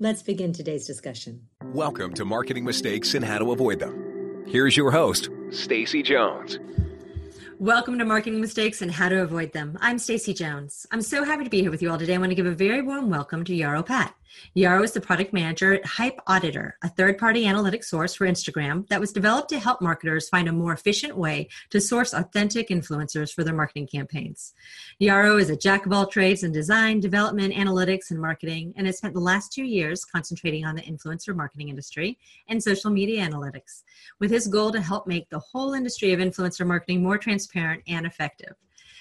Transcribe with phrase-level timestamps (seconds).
[0.00, 1.48] Let's begin today's discussion.
[1.72, 4.44] Welcome to Marketing Mistakes and How to Avoid Them.
[4.46, 6.60] Here's your host, Stacy Jones.
[7.60, 9.76] Welcome to Marketing Mistakes and How to Avoid Them.
[9.80, 10.86] I'm Stacy Jones.
[10.92, 12.14] I'm so happy to be here with you all today.
[12.14, 14.14] I want to give a very warm welcome to Yaro Pat.
[14.54, 18.86] Yaro is the product manager at Hype Auditor, a third party analytics source for Instagram
[18.88, 23.32] that was developed to help marketers find a more efficient way to source authentic influencers
[23.32, 24.52] for their marketing campaigns.
[25.00, 28.98] Yaro is a jack of all trades in design, development, analytics, and marketing, and has
[28.98, 32.18] spent the last two years concentrating on the influencer marketing industry
[32.48, 33.82] and social media analytics,
[34.20, 38.06] with his goal to help make the whole industry of influencer marketing more transparent and
[38.06, 38.54] effective.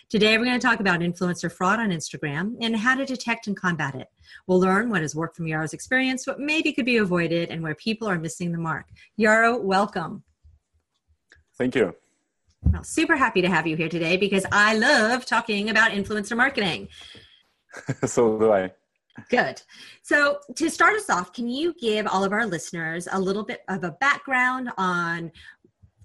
[0.10, 3.58] Today, we're going to talk about influencer fraud on Instagram and how to detect and
[3.58, 4.08] combat it.
[4.48, 7.76] We'll learn what has worked from Yaro's experience, what maybe could be avoided, and where
[7.76, 8.86] people are missing the mark.
[9.20, 10.24] Yaro, welcome.
[11.58, 11.94] Thank you.
[12.64, 16.88] Well, super happy to have you here today because I love talking about influencer marketing.
[18.06, 18.72] so do I.
[19.30, 19.62] Good.
[20.04, 23.62] So, to start us off, can you give all of our listeners a little bit
[23.68, 25.32] of a background on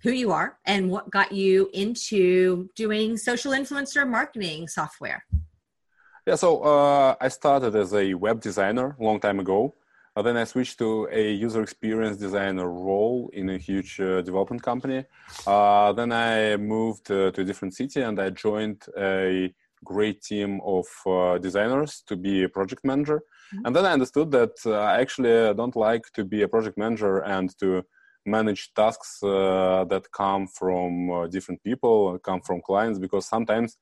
[0.03, 5.25] who you are and what got you into doing social influencer marketing software.
[6.27, 9.75] Yeah, so uh, I started as a web designer a long time ago.
[10.15, 14.63] Uh, then I switched to a user experience designer role in a huge uh, development
[14.63, 15.05] company.
[15.47, 19.53] Uh, then I moved uh, to a different city and I joined a
[19.85, 23.23] great team of uh, designers to be a project manager.
[23.55, 23.67] Mm-hmm.
[23.67, 27.57] And then I understood that I actually don't like to be a project manager and
[27.59, 27.83] to
[28.25, 33.79] manage tasks uh, that come from uh, different people, come from clients, because sometimes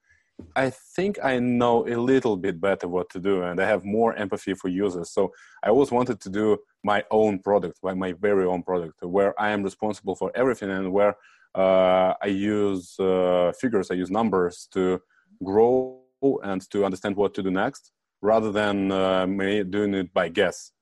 [0.56, 4.14] I think I know a little bit better what to do and I have more
[4.14, 5.10] empathy for users.
[5.10, 5.32] So
[5.62, 9.62] I always wanted to do my own product, my very own product, where I am
[9.62, 11.16] responsible for everything and where
[11.54, 15.00] uh, I use uh, figures, I use numbers to
[15.42, 16.00] grow
[16.42, 17.92] and to understand what to do next
[18.22, 20.72] rather than uh, doing it by guess.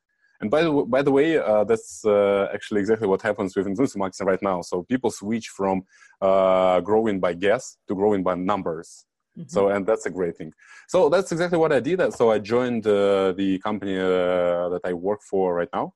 [0.41, 3.97] And by the, by the way, uh, that's uh, actually exactly what happens with influencer
[3.97, 4.62] marketing right now.
[4.62, 5.82] So people switch from
[6.21, 9.04] uh, growing by guess to growing by numbers.
[9.37, 9.48] Mm-hmm.
[9.48, 10.53] So, and that's a great thing.
[10.88, 12.00] So that's exactly what I did.
[12.15, 15.94] So I joined uh, the company uh, that I work for right now.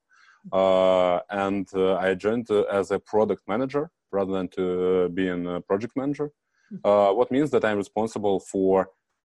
[0.51, 6.31] Uh, and I joined as a product manager rather than to being a project manager.
[6.73, 7.17] Mm-hmm.
[7.17, 8.89] what means that I'm responsible for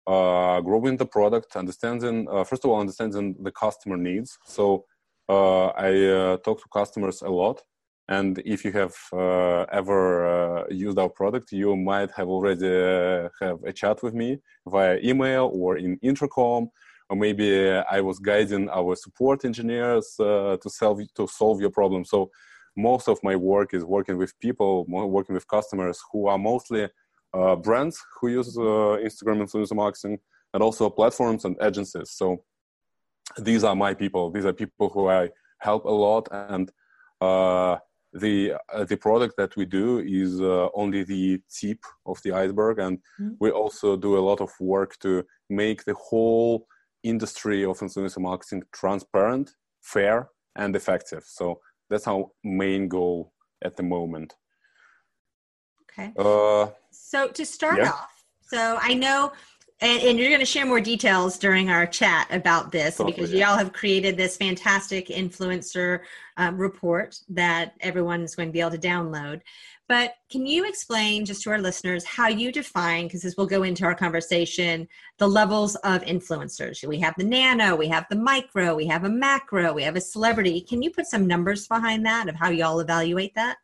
[0.07, 4.37] uh, growing the product, understanding uh, first of all understanding the customer needs.
[4.45, 4.85] So
[5.33, 7.61] I uh, talk to customers a lot.
[8.07, 12.67] And if you have uh, ever used our product, you might have already
[13.39, 16.69] have a chat with me via email or in intercom
[17.11, 22.05] or maybe I was guiding our support engineers uh, to solve to solve your problem.
[22.05, 22.31] So
[22.77, 26.87] most of my work is working with people, working with customers who are mostly
[27.33, 30.19] uh, brands who use uh, Instagram influencer marketing,
[30.53, 32.11] and also platforms and agencies.
[32.11, 32.43] So
[33.37, 34.31] these are my people.
[34.31, 36.71] These are people who I help a lot, and
[37.19, 37.77] uh,
[38.13, 42.79] the uh, the product that we do is uh, only the tip of the iceberg,
[42.79, 43.33] and mm-hmm.
[43.39, 46.67] we also do a lot of work to make the whole
[47.03, 51.23] industry of influencer marketing transparent, fair, and effective.
[51.25, 51.59] So
[51.89, 54.35] that's our main goal at the moment.
[55.83, 56.13] Okay.
[56.17, 57.89] Uh, so to start yeah.
[57.89, 59.33] off, so I know
[59.81, 63.33] and, and, you're going to share more details during our chat about this totally, because
[63.33, 66.01] y'all have created this fantastic influencer
[66.37, 69.41] um, report that everyone's going to be able to download.
[69.89, 73.63] But can you explain just to our listeners how you define, because this will go
[73.63, 74.87] into our conversation,
[75.17, 76.87] the levels of influencers?
[76.87, 80.01] We have the nano, we have the micro, we have a macro, we have a
[80.01, 80.61] celebrity.
[80.61, 83.57] Can you put some numbers behind that of how y'all evaluate that?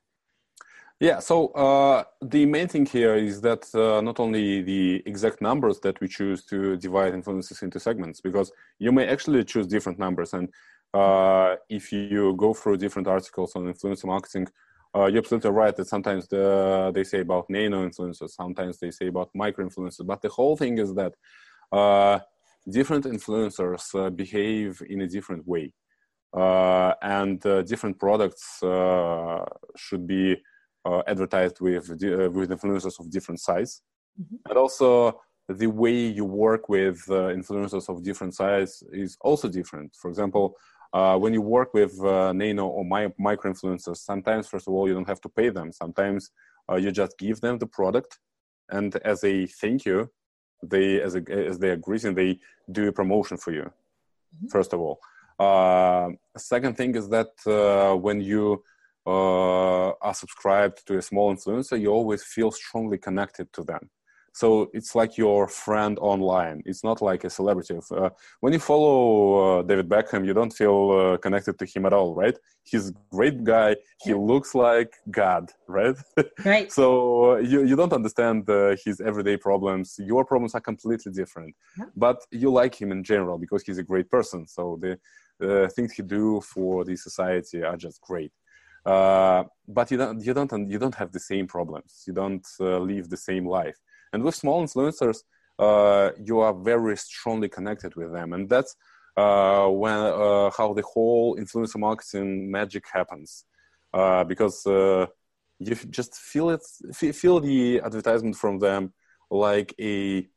[0.99, 5.79] Yeah, so uh, the main thing here is that uh, not only the exact numbers
[5.81, 10.33] that we choose to divide influences into segments, because you may actually choose different numbers.
[10.33, 10.49] And
[10.95, 14.47] uh, if you go through different articles on influencer marketing,
[14.95, 19.05] uh, you're absolutely right that sometimes the, they say about nano influencers, sometimes they say
[19.07, 20.05] about micro influencers.
[20.05, 21.13] But the whole thing is that
[21.71, 22.19] uh,
[22.67, 25.73] different influencers uh, behave in a different way.
[27.01, 28.59] and different products
[29.75, 30.37] should be
[30.85, 33.81] uh, advertised with uh, with influencers of different size,
[34.19, 34.35] mm-hmm.
[34.49, 35.19] and also
[35.49, 39.95] the way you work with uh, influencers of different size is also different.
[39.95, 40.55] For example,
[40.93, 44.87] uh, when you work with uh, nano or my, micro influencers, sometimes first of all
[44.87, 45.71] you don't have to pay them.
[45.71, 46.31] Sometimes
[46.69, 48.19] uh, you just give them the product,
[48.69, 50.09] and as a thank you,
[50.63, 52.39] they as a, as they are greeting, they
[52.71, 53.63] do a promotion for you.
[53.63, 54.47] Mm-hmm.
[54.47, 54.99] First of all,
[55.39, 58.63] uh, second thing is that uh, when you
[59.07, 63.89] uh, are subscribed to a small influencer, you always feel strongly connected to them.
[64.33, 66.61] So it's like your friend online.
[66.65, 67.79] It's not like a celebrity.
[67.89, 68.09] Uh,
[68.41, 68.97] when you follow
[69.41, 72.37] uh, david beckham you don't feel uh, connected to him at all right?
[72.63, 73.77] He's a great guy.
[74.03, 75.97] He looks like god right?
[76.45, 76.71] Right.
[76.71, 76.85] So
[77.31, 79.95] uh, you, you don't understand uh, his everyday problems.
[80.11, 81.55] Your problems are completely different.
[81.79, 81.85] Yeah.
[81.95, 84.47] but you like him in general because he's a great person.
[84.47, 84.99] So the
[85.75, 88.31] things he do for the society are just great
[89.77, 93.21] but you don't you don't you don't have the same problems you don't live the
[93.29, 93.79] same life
[94.13, 95.19] and with small influencers,
[95.59, 98.75] uh, you are very strongly connected with them, and that's
[99.15, 103.45] uh, when uh, how the whole influencer marketing magic happens.
[103.93, 105.05] Uh, because uh,
[105.59, 106.61] you just feel it,
[106.93, 108.93] feel the advertisement from them
[109.31, 110.27] like a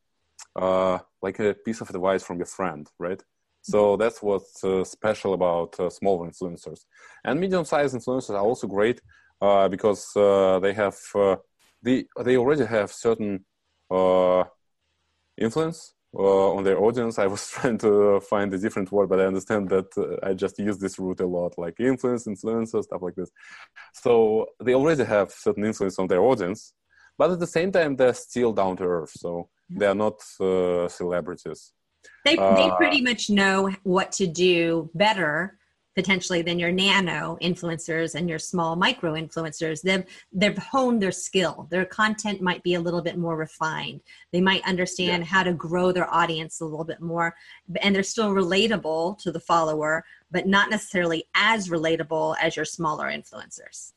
[0.55, 3.21] uh, like a piece of advice from your friend, right?
[3.61, 6.81] So that's what's special about small influencers,
[7.23, 9.01] and medium-sized influencers are also great
[9.69, 10.11] because
[10.61, 10.97] they have
[11.83, 13.45] they they already have certain
[13.89, 14.43] uh,
[15.37, 17.17] influence uh, on their audience.
[17.19, 20.59] I was trying to find a different word, but I understand that uh, I just
[20.59, 23.31] use this root a lot, like influence, influencer, stuff like this.
[23.93, 26.73] So they already have certain influence on their audience,
[27.17, 29.11] but at the same time, they're still down to earth.
[29.15, 31.73] So they are not uh, celebrities.
[32.25, 35.57] They, they uh, pretty much know what to do better
[35.95, 41.67] potentially than your nano influencers and your small micro influencers they've they've honed their skill
[41.69, 43.99] their content might be a little bit more refined
[44.31, 45.27] they might understand yeah.
[45.27, 47.35] how to grow their audience a little bit more
[47.81, 53.07] and they're still relatable to the follower but not necessarily as relatable as your smaller
[53.07, 53.91] influencers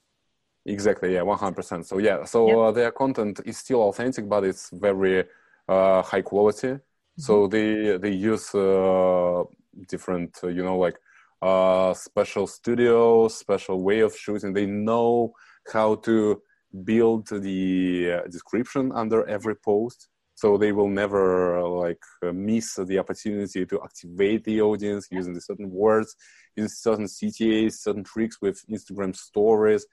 [0.66, 2.56] exactly yeah 100% so yeah so yep.
[2.56, 5.24] uh, their content is still authentic but it's very
[5.68, 6.78] uh, high quality.
[7.16, 9.44] So they they use uh,
[9.88, 10.98] different uh, you know like
[11.42, 14.52] uh, special studio, special way of shooting.
[14.52, 15.32] They know
[15.72, 16.42] how to
[16.84, 22.02] build the uh, description under every post, so they will never uh, like
[22.32, 26.16] miss the opportunity to activate the audience using the certain words,
[26.56, 29.86] using certain CTAs, certain tricks with Instagram stories.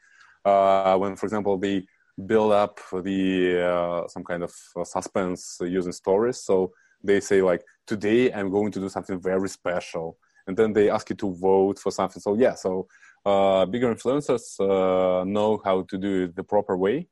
[0.43, 1.85] Uh, when, for example, they
[2.25, 4.51] build up the uh, some kind of
[4.83, 6.71] suspense using stories, so
[7.03, 10.17] they say like, "Today I'm going to do something very special."
[10.47, 12.21] and then they ask you to vote for something.
[12.21, 12.87] So yeah, so
[13.25, 17.07] uh, bigger influencers uh, know how to do it the proper way,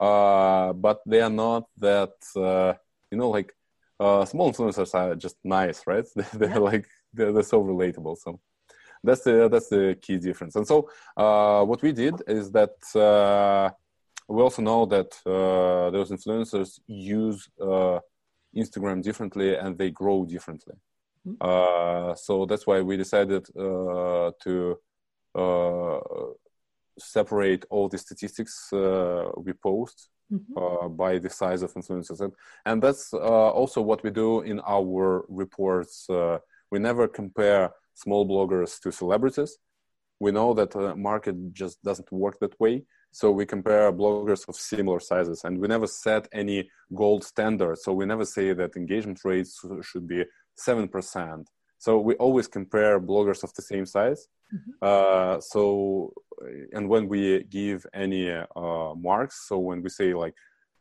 [0.00, 2.74] uh, but they are not that uh,
[3.10, 3.54] you know like
[4.00, 6.04] uh, small influencers are just nice, right?
[6.34, 6.58] they're yeah.
[6.58, 8.16] like they're, they're, so relatable.
[8.18, 8.40] So
[9.02, 10.56] that's the that's the key difference.
[10.56, 12.74] And so uh, what we did is that
[14.26, 17.48] we also know that those influencers use
[18.56, 20.74] Instagram differently and they grow differently.
[21.40, 24.76] Uh, so that's why we decided uh, to
[25.34, 25.98] uh,
[26.98, 30.56] separate all the statistics uh, we post mm-hmm.
[30.56, 32.32] Uh, by the size of influencers, and,
[32.66, 36.06] and that's uh, also what we do in our reports.
[36.70, 39.58] we never compare small bloggers to celebrities.
[40.20, 42.84] We know that the market just doesn't work that way.
[43.14, 47.78] So we compare bloggers of similar sizes, and we never set any gold standard.
[47.78, 50.24] So we never say that engagement rates should be
[50.58, 51.44] 7%.
[51.78, 54.26] So we always compare bloggers of the same size.
[54.52, 54.72] Mm-hmm.
[54.82, 56.12] Uh, so,
[56.72, 60.34] and when we give any uh, marks, so when we say like,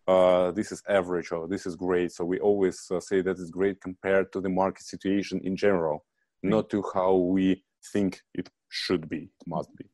[0.08, 3.52] uh, this is average or this is great, so we always uh, say that is
[3.52, 6.04] great compared to the market situation in general,
[6.42, 9.86] not to how we think it should be, it must be.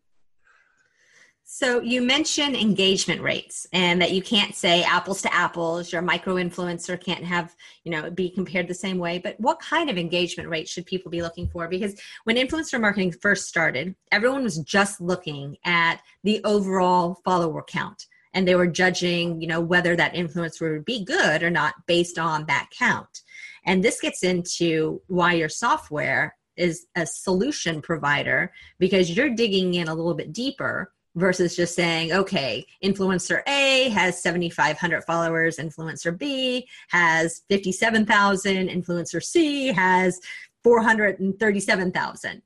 [1.51, 6.35] So you mentioned engagement rates and that you can't say apples to apples, your micro
[6.35, 10.47] influencer can't have, you know, be compared the same way, but what kind of engagement
[10.47, 11.67] rate should people be looking for?
[11.67, 18.05] Because when influencer marketing first started, everyone was just looking at the overall follower count
[18.35, 22.19] and they were judging, you know, whether that influencer would be good or not based
[22.19, 23.23] on that count.
[23.65, 29.87] And this gets into why your software is a solution provider because you're digging in
[29.87, 36.67] a little bit deeper versus just saying, okay, influencer A has 7,500 followers, influencer B
[36.89, 40.19] has 57,000, influencer C has
[40.63, 42.41] 437,000.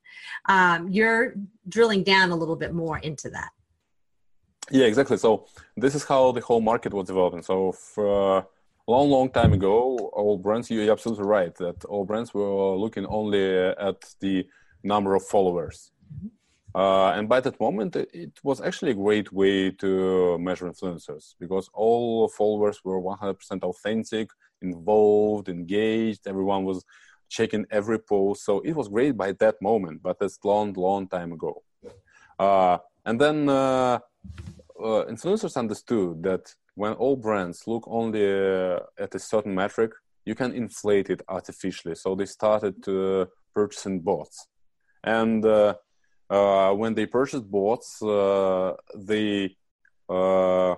[0.48, 1.34] Um, you're
[1.68, 3.50] drilling down a little bit more into that.
[4.70, 5.16] Yeah, exactly.
[5.18, 7.42] So this is how the whole market was developing.
[7.42, 8.46] So for a
[8.86, 13.44] long, long time ago, all brands, you're absolutely right that all brands were looking only
[13.58, 14.46] at the
[14.82, 15.90] number of followers.
[16.74, 21.70] Uh, and by that moment, it, was actually a great way to measure influencers because
[21.72, 24.28] all followers were 100% authentic,
[24.60, 26.26] involved, engaged.
[26.26, 26.84] Everyone was
[27.28, 28.44] checking every post.
[28.44, 31.62] So it was great by that moment, but that's long, long time ago.
[32.38, 33.98] Uh, and then uh,
[34.80, 39.92] uh influencers understood that when all brands look only uh, at a certain metric,
[40.24, 41.94] you can inflate it artificially.
[41.94, 44.48] So they started to purchasing bots.
[45.04, 45.74] And uh,
[46.72, 49.56] when they purchased bots, uh, they
[50.08, 50.74] uh,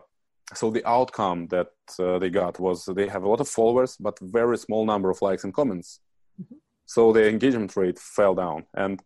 [0.55, 4.19] so the outcome that uh, they got was they have a lot of followers, but
[4.21, 6.01] very small number of likes and comments.
[6.41, 6.57] Mm-hmm.
[6.87, 9.03] So the engagement rate fell down, and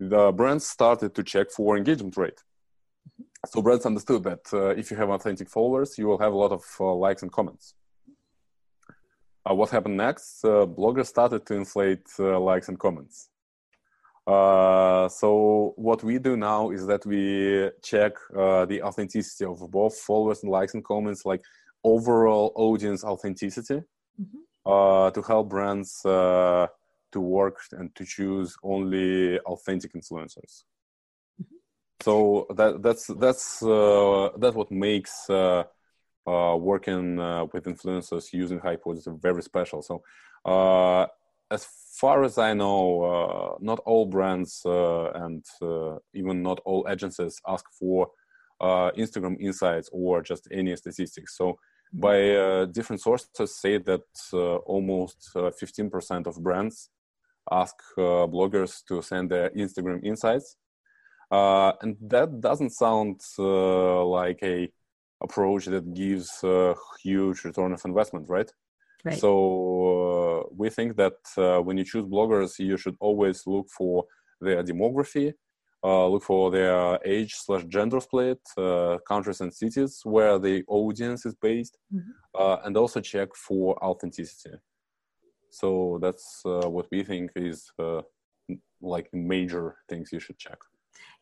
[0.00, 2.38] the brands started to check for engagement rate.
[2.38, 3.24] Mm-hmm.
[3.46, 6.52] So brands understood that uh, if you have authentic followers, you will have a lot
[6.52, 7.74] of likes and comments.
[9.44, 10.42] what happened next?
[10.42, 13.29] bloggers started to inflate likes and comments
[14.26, 19.96] uh, so what we do now is that we check uh, the authenticity of both
[19.98, 21.42] followers and likes and comments, like
[21.82, 23.82] overall audience authenticity,
[24.20, 24.70] mm-hmm.
[24.70, 26.66] uh, to help brands uh,
[27.12, 30.64] to work and to choose only authentic influencers.
[31.40, 31.56] Mm-hmm.
[32.02, 35.26] So that that's that's uh, that's what makes
[36.26, 37.16] working
[37.52, 38.84] with influencers using Hype
[39.20, 39.82] very special.
[39.82, 40.02] So
[41.50, 41.66] as
[42.00, 47.40] far as I know, uh, not all brands uh, and uh, even not all agencies
[47.46, 48.08] ask for
[48.60, 51.36] uh, Instagram insights or just any statistics.
[51.36, 51.58] So,
[51.92, 56.88] by uh, different sources, say that uh, almost 15% of brands
[57.50, 60.56] ask bloggers to send their Instagram insights,
[61.30, 64.70] and that doesn't sound like a
[65.20, 68.50] approach that gives a huge return of investment, right?
[69.04, 69.18] Right.
[69.18, 69.30] So
[69.94, 70.19] uh,
[70.56, 74.04] we think that uh, when you choose bloggers, you should always look for
[74.40, 75.34] their demography,
[75.82, 81.26] uh, look for their age slash gender split, uh, countries and cities where the audience
[81.26, 82.10] is based, mm-hmm.
[82.38, 84.56] Uh, and also check for authenticity.
[85.50, 87.70] So that's uh, what we think is
[88.80, 90.58] like major things you should check.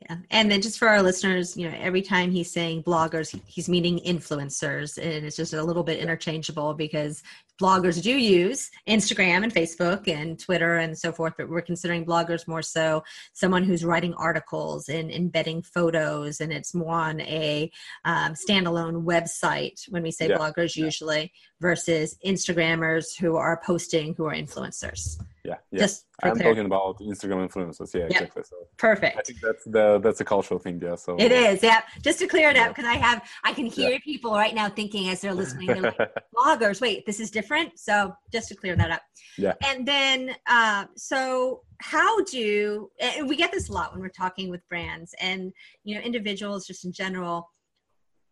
[0.02, 0.16] Yeah.
[0.30, 3.98] And then just for our listeners, you know, every time he's saying bloggers, he's meaning
[4.06, 4.96] influencers.
[4.96, 7.22] And it's just a little bit interchangeable because
[7.60, 12.46] bloggers do use Instagram and Facebook and Twitter and so forth, but we're considering bloggers
[12.46, 17.70] more so someone who's writing articles and embedding photos, and it's more on a
[18.04, 20.38] um, standalone website when we say yeah.
[20.38, 25.80] bloggers usually versus Instagrammers who are posting who are influencers yeah, yeah.
[25.80, 27.94] Just I'm talking about Instagram influencers.
[27.94, 28.10] Yeah, yep.
[28.10, 28.42] exactly.
[28.44, 29.18] So Perfect.
[29.18, 30.80] I think that's the that's a cultural thing.
[30.82, 30.96] Yeah.
[30.96, 31.62] So it is.
[31.62, 31.82] Yeah.
[32.02, 32.64] Just to clear it yeah.
[32.64, 33.98] up, because I have I can hear yeah.
[34.04, 35.98] people right now thinking as they're listening, they're like,
[36.36, 36.80] bloggers.
[36.80, 37.78] Wait, this is different.
[37.78, 39.02] So just to clear that up.
[39.36, 39.54] Yeah.
[39.64, 44.50] And then, uh, so how do and we get this a lot when we're talking
[44.50, 45.52] with brands and
[45.84, 47.48] you know individuals just in general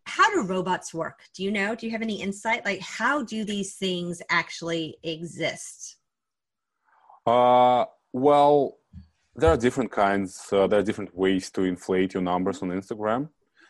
[0.04, 3.44] how do robots work do you know do you have any insight like how do
[3.44, 5.95] these things actually exist
[7.26, 8.78] uh, well,
[9.34, 10.48] there are different kinds.
[10.52, 13.28] Uh, there are different ways to inflate your numbers on Instagram.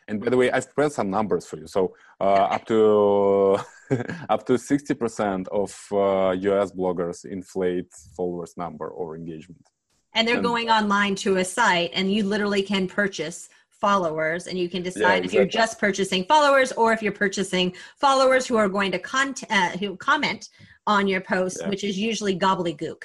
[0.09, 1.67] And by the way, I've prepared some numbers for you.
[1.67, 3.59] So uh, up to
[4.29, 9.67] up to sixty percent of uh, US bloggers inflate followers number or engagement.
[10.15, 13.49] And they're and, going online to a site, and you literally can purchase
[13.81, 15.27] followers and you can decide yeah, exactly.
[15.27, 19.35] if you're just purchasing followers or if you're purchasing followers who are going to con-
[19.51, 20.49] uh, who comment
[20.87, 21.69] on your post yeah.
[21.69, 23.03] which is usually gobbledygook.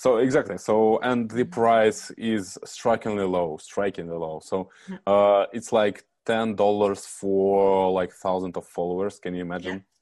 [0.00, 0.56] So exactly.
[0.56, 4.40] So and the price is strikingly low, strikingly low.
[4.42, 4.70] So
[5.06, 9.18] uh, it's like ten dollars for like thousands of followers.
[9.18, 9.76] Can you imagine?
[9.76, 9.94] Yeah.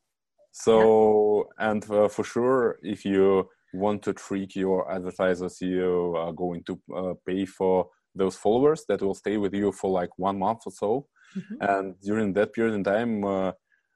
[0.53, 1.71] So yeah.
[1.71, 6.81] and uh, for sure, if you want to trick your advertisers, you are going to
[6.97, 10.73] uh, pay for those followers that will stay with you for like one month or
[10.73, 11.09] so.
[11.37, 11.57] Mm-hmm.
[11.61, 13.51] And during that period in time, uh,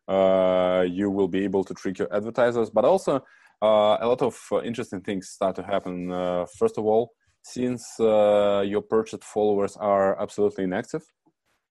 [0.09, 3.25] uh, you will be able to trick your advertisers, but also
[3.63, 6.11] uh, a lot of uh, interesting things start to happen.
[6.11, 7.13] Uh, first of all,
[7.45, 11.03] since uh, your purchased followers are absolutely inactive,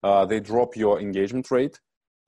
[0.03, 1.79] uh, they drop your engagement rate,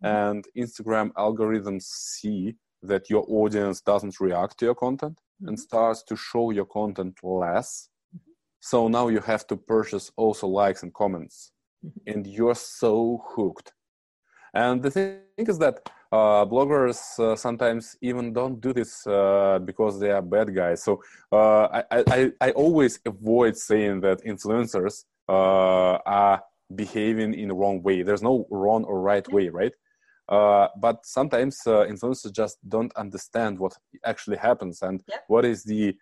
[0.03, 0.15] mm-hmm.
[0.29, 5.49] and Instagram algorithms see that your audience doesn't react to your content mm-hmm.
[5.49, 7.89] and starts to show your content less.
[8.15, 8.31] Mm-hmm.
[8.59, 11.51] So now you have to purchase also likes and comments,
[11.85, 12.11] mm-hmm.
[12.11, 13.73] and you're so hooked.
[14.53, 19.99] And the thing is that uh, bloggers uh, sometimes even don't do this uh, because
[19.99, 20.83] they are bad guys.
[20.83, 26.43] So uh, I, I, I always avoid saying that influencers uh, are
[26.75, 28.03] behaving in the wrong way.
[28.03, 29.73] There's no wrong or right way, right?
[30.29, 33.73] Uh, but sometimes influencers just don't understand what
[34.05, 35.95] actually happens and what is the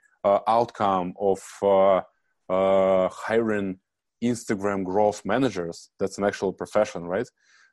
[0.47, 3.79] outcome of uh, hiring
[4.23, 5.89] Instagram growth managers.
[5.99, 7.27] That's an actual profession, right?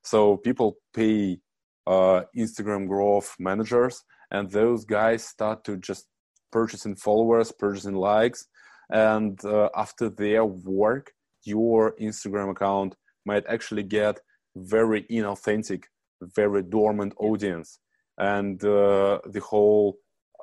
[0.05, 1.39] So people pay
[1.87, 6.07] uh, Instagram growth managers, and those guys start to just
[6.53, 8.47] purchasing followers, purchasing likes,
[8.91, 11.13] and uh, after their work,
[11.45, 12.95] your Instagram account
[13.27, 14.19] might actually get
[14.57, 15.85] very inauthentic,
[16.23, 17.79] very dormant audience,
[18.19, 19.99] and uh, the whole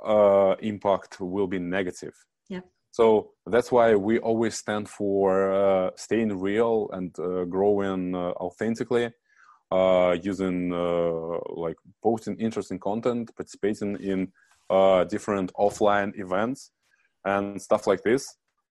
[0.05, 2.13] uh, impact will be negative.
[2.95, 9.11] So that's why we always stand for uh, staying real and uh, growing uh, authentically,
[9.69, 14.31] uh, using uh, like posting interesting content, participating in
[14.69, 16.71] uh, different offline events
[17.25, 18.23] and stuff like this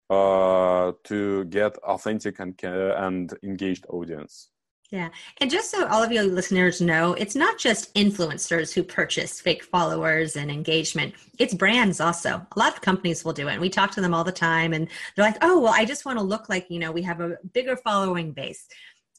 [0.10, 4.53] to get authentic and and engaged audience.
[4.94, 5.10] Yeah.
[5.40, 9.64] And just so all of you listeners know, it's not just influencers who purchase fake
[9.64, 11.16] followers and engagement.
[11.40, 12.30] It's brands also.
[12.30, 13.54] A lot of companies will do it.
[13.54, 16.06] And we talk to them all the time and they're like, oh, well, I just
[16.06, 18.68] want to look like, you know, we have a bigger following base.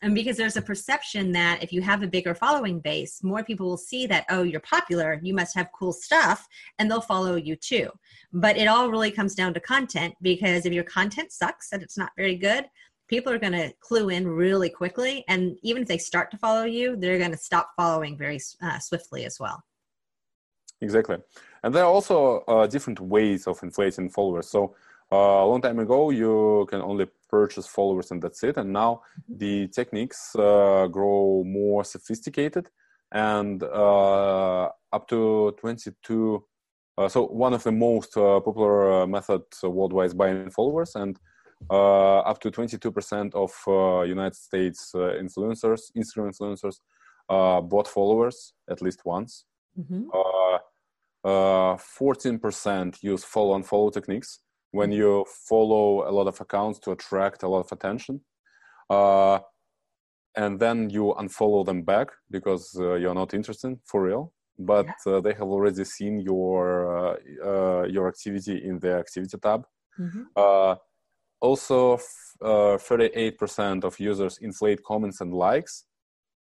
[0.00, 3.66] And because there's a perception that if you have a bigger following base, more people
[3.66, 6.46] will see that, oh, you're popular, you must have cool stuff,
[6.78, 7.90] and they'll follow you too.
[8.32, 11.98] But it all really comes down to content because if your content sucks and it's
[11.98, 12.66] not very good,
[13.08, 16.64] people are going to clue in really quickly and even if they start to follow
[16.64, 19.62] you they're going to stop following very uh, swiftly as well.
[20.80, 21.16] Exactly.
[21.62, 24.48] And there are also uh, different ways of inflating followers.
[24.48, 24.74] So
[25.12, 28.56] uh, a long time ago you can only purchase followers and that's it.
[28.56, 29.38] And now mm-hmm.
[29.38, 32.68] the techniques uh, grow more sophisticated
[33.12, 36.44] and uh, up to 22
[36.96, 40.94] uh, so one of the most popular methods worldwide is buying followers.
[40.94, 41.18] And
[41.70, 46.80] up to 22% of uh, United States uh, influencers, Instagram influencers,
[47.28, 49.44] bought followers at least once.
[49.78, 50.08] Mm-hmm.
[51.26, 54.40] 14% use follow and follow techniques
[54.72, 58.20] when you follow a lot of accounts to attract a lot of attention.
[58.90, 59.38] Uh,
[60.36, 65.20] and then you unfollow them back because uh, you're not interested for real but uh,
[65.20, 67.18] they have already seen your
[67.88, 69.64] your activity in the activity tab
[69.98, 70.74] mm-hmm
[71.44, 71.98] also,
[72.40, 75.84] uh, 38% of users inflate comments and likes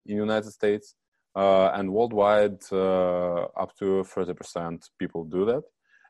[0.07, 0.95] in the United States,
[1.35, 5.63] uh, and worldwide, uh, up to 30% people do that.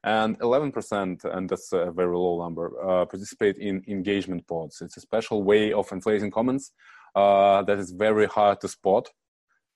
[0.03, 4.81] And 11%, and that's a very low number, uh, participate in engagement pods.
[4.81, 6.73] It's a special way of inflating comments
[7.15, 9.09] uh, that is very hard to spot.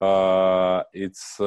[0.00, 1.38] Uh, it's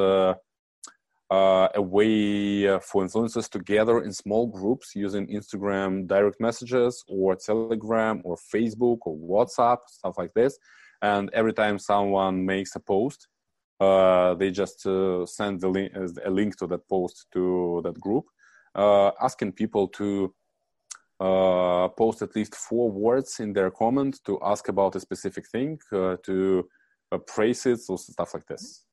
[1.30, 7.04] uh, a way uh, for influencers to gather in small groups using Instagram direct messages
[7.06, 10.58] or Telegram or Facebook or WhatsApp, stuff like this.
[11.02, 13.28] And every time someone makes a post,
[13.78, 18.00] uh, they just uh, send the link, uh, a link to that post to that
[18.00, 18.24] group,
[18.74, 20.34] uh, asking people to
[21.20, 26.68] post at least four words in their comment to ask about a specific thing, to
[27.26, 28.84] praise it, or stuff like this.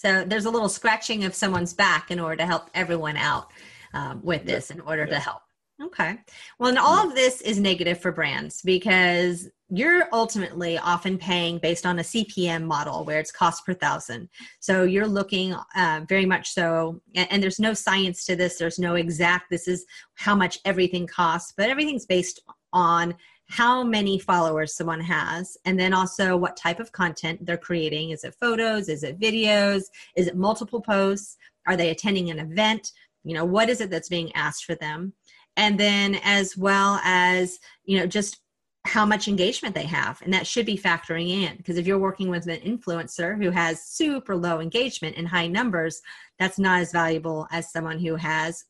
[0.00, 3.52] So there's a little scratching of someone's back in order to help everyone out
[3.92, 5.42] um, with this, in order to help.
[5.82, 6.16] Okay.
[6.58, 11.84] Well, and all of this is negative for brands because you're ultimately often paying based
[11.84, 14.30] on a CPM model where it's cost per thousand.
[14.60, 18.56] So you're looking uh, very much so, and, and, there's no science to this.
[18.56, 19.84] There's no exact, this is
[20.14, 22.40] how much everything costs, but everything's based
[22.72, 23.14] on
[23.50, 28.10] how many followers someone has, and then also what type of content they're creating.
[28.10, 28.88] Is it photos?
[28.88, 29.82] Is it videos?
[30.16, 31.36] Is it multiple posts?
[31.66, 32.92] Are they attending an event?
[33.24, 35.14] You know, what is it that's being asked for them?
[35.56, 38.40] And then as well as, you know, just
[38.86, 40.22] how much engagement they have.
[40.22, 43.84] And that should be factoring in because if you're working with an influencer who has
[43.84, 46.00] super low engagement and high numbers,
[46.38, 48.64] that's not as valuable as someone who has,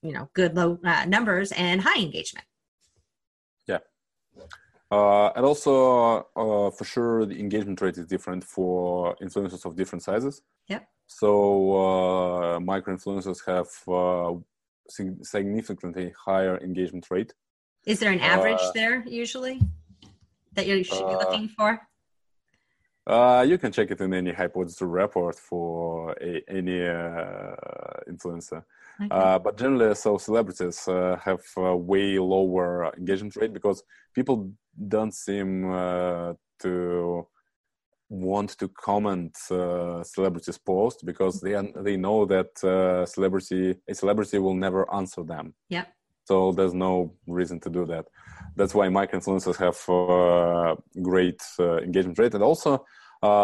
[0.00, 2.46] you know, good low uh, numbers and high engagement.
[4.92, 10.02] Uh, and also, uh, for sure, the engagement rate is different for influencers of different
[10.02, 10.42] sizes.
[10.68, 10.80] Yeah.
[11.06, 11.30] So
[11.84, 14.38] uh, micro influencers have uh,
[15.22, 17.32] significantly higher engagement rate.
[17.86, 19.62] Is there an average uh, there usually
[20.52, 21.80] that you should be looking for?
[23.06, 26.78] Uh, you can check it in any Hype Auditor's report for a, any
[28.08, 28.62] influencer.
[29.00, 29.08] Okay.
[29.10, 33.82] Uh, but generally, so celebrities uh, have a way lower engagement rate because
[34.14, 34.52] people
[34.88, 37.26] don't seem uh, to
[38.08, 44.38] want to comment uh, celebrities' post because they they know that uh, celebrity a celebrity
[44.38, 45.54] will never answer them.
[45.68, 45.86] Yeah.
[46.24, 48.06] So there's no reason to do that.
[48.56, 52.84] That's why micro influencers have uh, great engagement rate, and also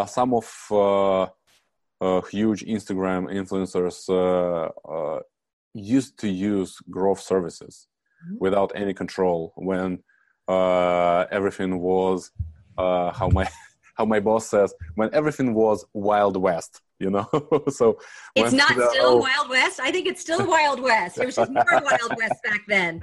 [0.07, 0.47] some of
[2.01, 5.19] uh, huge Instagram influencers uh, uh,
[5.73, 7.87] used to use growth services.
[8.25, 8.37] mm-hmm.
[8.39, 9.99] without any control when
[10.47, 12.31] uh, everything was
[12.77, 13.47] uh, how my
[13.95, 17.27] how my boss says when everything was wild west you know
[17.69, 17.97] so
[18.35, 21.35] it's not the, still oh, wild west i think it's still wild west it was
[21.35, 22.99] just more wild west back then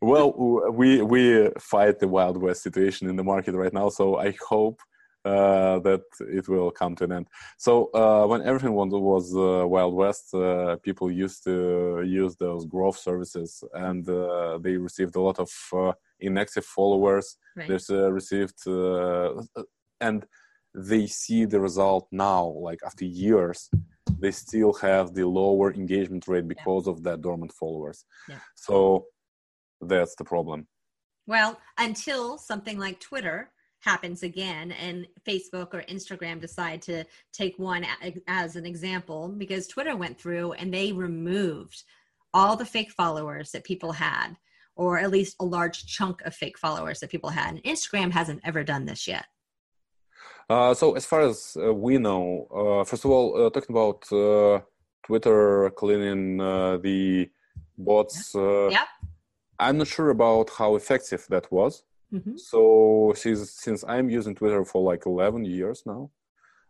[0.00, 0.32] well
[0.72, 4.80] we we fight the wild west situation in the market right now so i hope
[5.26, 7.26] uh, that it will come to an end.
[7.58, 12.96] So uh, when everything was uh, Wild West, uh, people used to use those growth
[12.96, 17.38] services, and uh, they received a lot of uh, inactive followers.
[17.56, 17.66] Right.
[17.68, 18.60] They received,
[20.00, 20.24] and
[20.76, 23.70] they see the result now, like after years.
[24.18, 26.92] They still have the lower engagement rate because yeah.
[26.92, 28.04] of that dormant followers.
[28.28, 28.38] Yeah.
[28.54, 29.06] So
[29.80, 30.66] that's the problem.
[31.26, 37.86] Well, until something like Twitter happens again and Facebook or Instagram decide to take one
[38.26, 41.84] as an example because Twitter went through and they removed
[42.32, 44.36] all the fake followers that people had
[44.76, 48.40] or at least a large chunk of fake followers that people had and Instagram hasn't
[48.44, 49.26] ever done this yet.
[50.48, 54.10] Uh, so as far as uh, we know, uh, first of all, uh, talking about
[54.12, 54.60] uh,
[55.04, 57.28] Twitter cleaning uh, the
[57.76, 58.86] bots, yep.
[59.58, 61.82] I'm not sure about how effective that was.
[62.12, 62.36] Mm-hmm.
[62.36, 66.10] So since since I'm using Twitter for like 11 years now,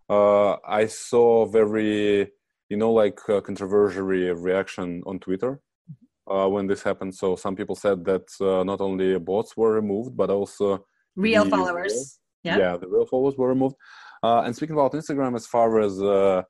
[0.09, 2.31] uh, I saw very
[2.69, 5.61] you know like uh, controversial reaction on Twitter
[5.91, 6.33] mm-hmm.
[6.33, 7.15] uh, when this happened.
[7.15, 10.87] So some people said that uh, not only bots were removed, but also
[11.17, 12.19] real followers.
[12.43, 12.59] Yeah.
[12.59, 13.77] yeah, the real followers were removed.
[14.23, 16.43] Uh, and speaking about Instagram, as far as uh,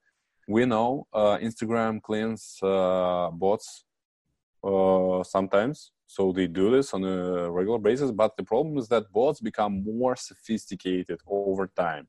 [0.49, 3.85] we know, Instagram cleans bots
[5.29, 9.41] sometimes so they do this on a regular basis, but the problem is that bots
[9.41, 12.07] become more sophisticated over time.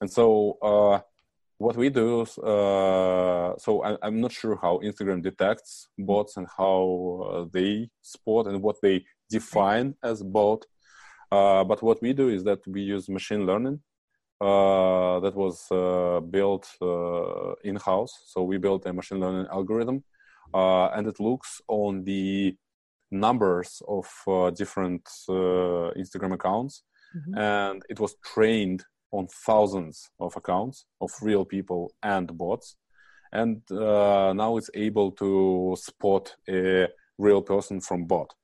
[0.00, 1.00] And so uh,
[1.58, 6.46] what we do, is, uh, so I, am not sure how Instagram detects bots and
[6.58, 10.66] how uh, they spot and what they define as bot.
[11.30, 13.80] Uh, but what we do is that we use machine learning
[14.40, 16.68] uh, that was uh, built
[17.64, 18.12] in-house.
[18.26, 20.04] So we built a machine learning algorithm,
[20.54, 22.56] and it looks on the
[23.10, 26.82] numbers of uh, different uh, Instagram accounts,
[27.16, 27.38] mm-hmm.
[27.38, 32.76] and it was trained on thousands of accounts of real people and bots,
[33.32, 38.34] and uh, now it's able to spot a real person from bot.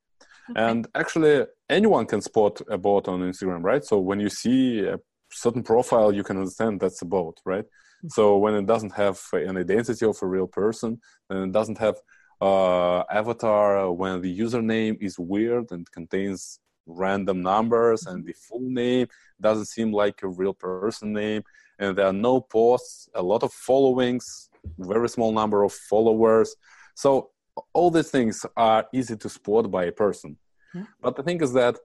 [0.51, 0.61] Okay.
[0.61, 3.85] And actually, anyone can spot a bot on Instagram, right?
[3.85, 4.99] So when you see a
[5.31, 7.65] certain profile, you can understand that's a bot, right?
[7.65, 8.09] Mm-hmm.
[8.09, 11.97] So when it doesn't have an identity of a real person, and it doesn't have
[12.41, 19.07] uh, avatar when the username is weird and contains random numbers and the full name
[19.41, 21.43] doesn't seem like a real person name
[21.79, 26.57] and there are no posts a lot of followings very small number of followers
[26.97, 27.31] so
[27.73, 30.37] all these things are easy to spot by a person
[30.75, 30.85] yeah.
[31.01, 31.77] but the thing is that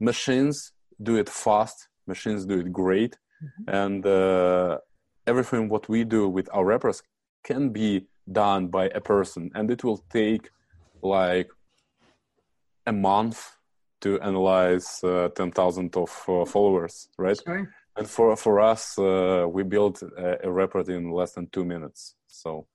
[0.00, 0.72] machines
[1.02, 3.74] do it fast machines do it great mm-hmm.
[3.82, 4.78] and uh,
[5.26, 7.02] everything what we do with our wrappers
[7.44, 10.50] can be done by a person and it will take
[11.02, 11.48] like
[12.86, 13.56] a month
[14.00, 17.38] to analyze uh, 10,000 of uh, followers, right?
[17.44, 17.68] Sure.
[17.96, 22.14] And for for us, uh, we built a, a, report in less than two minutes.
[22.26, 22.66] So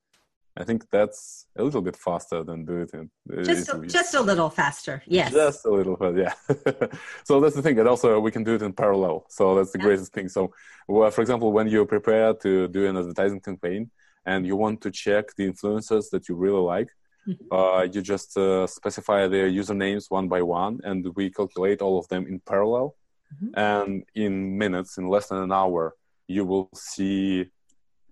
[0.57, 3.09] I think that's a little bit faster than do it in
[3.43, 5.01] just a, just a little faster.
[5.07, 6.17] Yes, just a little bit.
[6.17, 6.33] Yeah.
[7.23, 9.25] so that's the thing, and also we can do it in parallel.
[9.29, 9.85] So that's the yeah.
[9.85, 10.27] greatest thing.
[10.27, 10.53] So,
[10.87, 13.89] well, for example, when you prepare to do an advertising campaign,
[14.25, 16.89] and you want to check the influencers that you really like,
[17.27, 17.53] mm-hmm.
[17.53, 22.07] uh, you just uh, specify their usernames one by one, and we calculate all of
[22.09, 22.95] them in parallel.
[23.33, 23.59] Mm-hmm.
[23.59, 25.95] And in minutes, in less than an hour,
[26.27, 27.47] you will see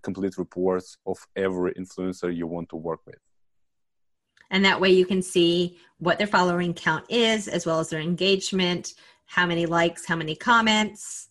[0.02, 3.18] complete reports of every influencer you want to work with.
[4.50, 8.00] And that way you can see what their following count is, as well as their
[8.00, 8.94] engagement,
[9.26, 11.30] how many likes, how many comments,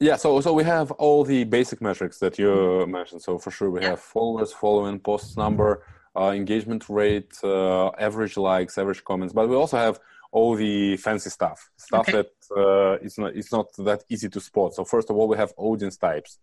[0.00, 2.90] yeah, so so we have all the basic metrics that you mm-hmm.
[2.90, 3.20] mentioned.
[3.22, 3.90] So for sure, we yeah.
[3.90, 5.84] have followers, following, posts number,
[6.16, 9.34] uh, engagement rate, uh, average likes, average comments.
[9.34, 10.00] But we also have
[10.32, 12.12] all the fancy stuff, stuff okay.
[12.12, 14.74] that uh, it's not it's not that easy to spot.
[14.74, 16.38] So first of all, we have audience types.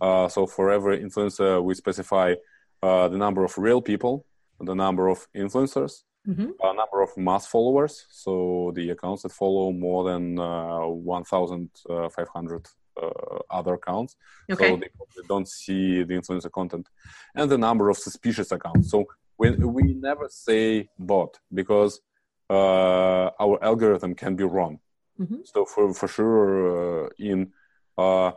[0.00, 2.34] Uh, so for every influencer, we specify
[2.82, 4.26] uh, the number of real people,
[4.60, 6.50] the number of influencers, mm-hmm.
[6.62, 8.06] a number of mass followers.
[8.10, 12.66] So the accounts that follow more than uh, 1,500
[13.02, 14.16] uh, other accounts
[14.50, 14.68] okay.
[14.68, 16.88] so they probably don't see the influencer content
[17.34, 19.04] and the number of suspicious accounts so
[19.36, 22.00] when we never say bot because
[22.48, 24.78] uh, our algorithm can be wrong
[25.20, 25.36] mm-hmm.
[25.44, 27.52] so for, for sure uh, in
[27.98, 28.32] uh,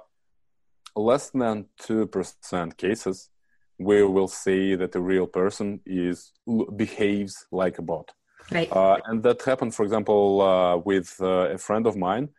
[0.96, 3.30] less than 2% cases
[3.78, 6.32] we will say that a real person is
[6.76, 8.12] behaves like a bot
[8.52, 8.72] Right.
[8.72, 12.30] Uh, and that happened, for example, uh, with uh, a friend of mine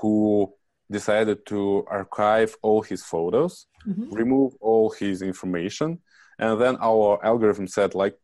[0.00, 0.50] who
[0.90, 4.06] decided to archive all his photos, Mhm.
[4.20, 5.88] remove all his information,
[6.38, 8.16] and then our algorithm said, like,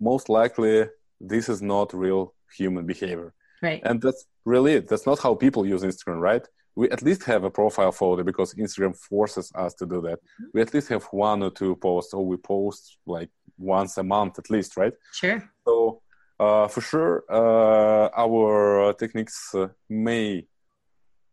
[0.00, 0.74] most likely
[1.20, 2.22] this is not real
[2.56, 3.34] human behavior.
[3.60, 3.82] Right.
[3.84, 4.88] And that's really it.
[4.88, 6.46] That's not how people use Instagram, right?
[6.78, 10.20] We at least have a profile photo because Instagram forces us to do that.
[10.54, 14.38] We at least have one or two posts, or we post like once a month
[14.38, 14.92] at least, right?
[15.12, 15.40] Sure.
[15.64, 16.02] So
[16.38, 20.46] uh, for sure, uh, our techniques uh, may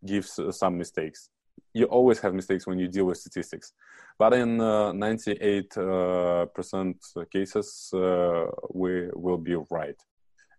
[0.03, 1.29] give some mistakes.
[1.75, 3.73] You always have mistakes when you deal with statistics,
[4.17, 6.97] but in uh, 98 uh, percent
[7.31, 9.99] cases, uh, we will be right,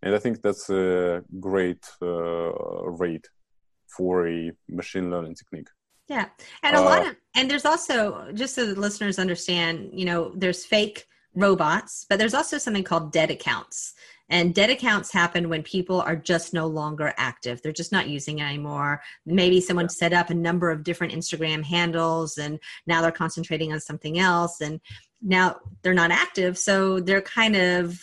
[0.02, 2.52] and I think that's a great uh,
[3.02, 3.26] rate
[3.96, 5.68] for a machine learning technique.
[6.08, 6.26] Yeah.
[6.62, 10.32] And a lot Uh, of, and there's also, just so the listeners understand, you know,
[10.36, 13.94] there's fake robots, but there's also something called dead accounts.
[14.28, 17.62] And dead accounts happen when people are just no longer active.
[17.62, 19.00] They're just not using it anymore.
[19.24, 23.80] Maybe someone set up a number of different Instagram handles and now they're concentrating on
[23.80, 24.60] something else.
[24.60, 24.80] And
[25.22, 26.58] now they're not active.
[26.58, 28.00] So they're kind of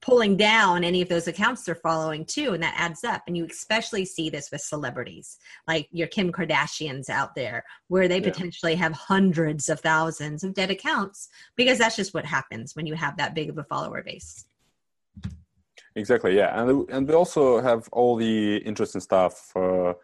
[0.00, 2.52] pulling down any of those accounts they're following too.
[2.54, 3.22] And that adds up.
[3.26, 8.18] And you especially see this with celebrities like your Kim Kardashians out there, where they
[8.18, 8.30] Yeah.
[8.30, 12.94] potentially have hundreds of thousands of dead accounts because that's just what happens when you
[12.94, 14.44] have that big of a follower base.
[15.96, 19.50] Exactly, yeah, and and we also have all the interesting stuff.
[19.56, 19.94] Uh,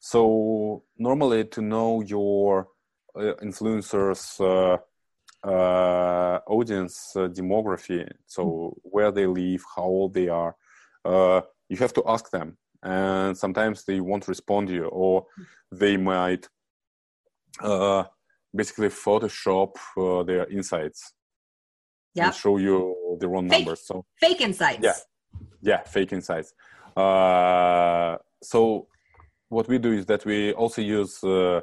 [0.00, 2.68] so normally, to know your
[3.14, 4.78] uh, influencers' uh,
[5.46, 10.56] uh, audience uh, demography, so where they live, how old they are,
[11.04, 15.26] uh, you have to ask them, and sometimes they won't respond to you, or
[15.72, 16.48] they might
[17.62, 18.04] uh,
[18.54, 21.12] basically Photoshop uh, their insights
[22.14, 22.24] Yep.
[22.24, 23.58] and show you the wrong Fake.
[23.66, 23.82] numbers.
[23.86, 24.82] So Fake insights.
[24.82, 24.94] Yeah.
[25.60, 26.54] yeah fake insights
[26.96, 28.88] uh, so
[29.48, 31.60] what we do is that we also use uh,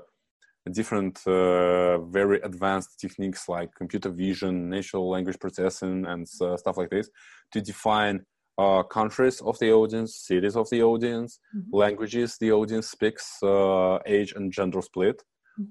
[0.72, 6.90] different uh, very advanced techniques like computer vision natural language processing and uh, stuff like
[6.90, 7.10] this
[7.52, 8.26] to define
[8.58, 11.70] uh, countries of the audience cities of the audience Mhm.
[11.74, 15.22] languages the audience speaks uh, age and gender split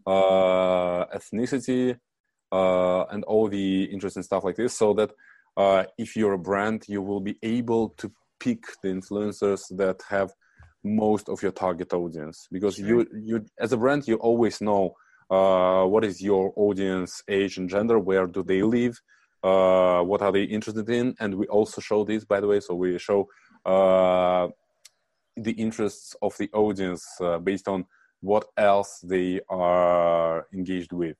[0.07, 1.97] uh, ethnicity
[2.53, 5.11] uh, and all the interesting stuff like this so that
[5.57, 10.33] uh, if you're a brand, you will be able to pick the influencers that have
[10.85, 12.87] most of your target audience because Sure.
[12.87, 14.95] you you as a brand you always know
[15.31, 19.01] uh, what is your audience age and gender where do they live
[19.43, 22.75] uh, what are they interested in and we also show this by the way so
[22.75, 23.29] we show
[23.65, 24.49] uh,
[25.37, 27.85] the interests of the audience uh, based on
[28.21, 31.17] what else they are engaged with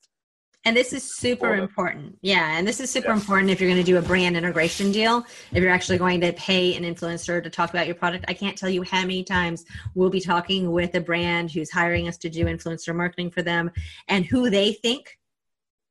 [0.65, 2.19] And this is super important.
[2.23, 2.57] Yeah.
[2.57, 3.15] And this is super Yeah.
[3.15, 5.27] important if you're going to do a brand integration deal.
[5.53, 8.57] If you're actually going to pay an influencer to talk about your product, I can't
[8.57, 12.29] tell you how many times we'll be talking with a brand who's hiring us to
[12.31, 13.73] do influencer marketing for them
[14.07, 15.19] and who they think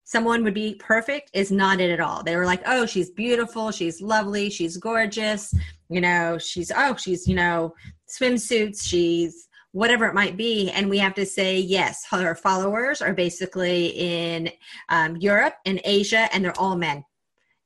[0.05, 2.23] someone would be perfect is not it at all.
[2.23, 3.71] They were like, oh, she's beautiful.
[3.71, 4.49] She's lovely.
[4.49, 5.53] She's gorgeous.
[5.89, 7.73] You know, she's, oh, she's, you know,
[8.09, 8.85] swimsuits.
[8.85, 10.69] She's, whatever it might be.
[10.71, 14.51] And we have to say, yes, her followers are basically in
[14.89, 17.05] um, Europe and Asia, and they're all men.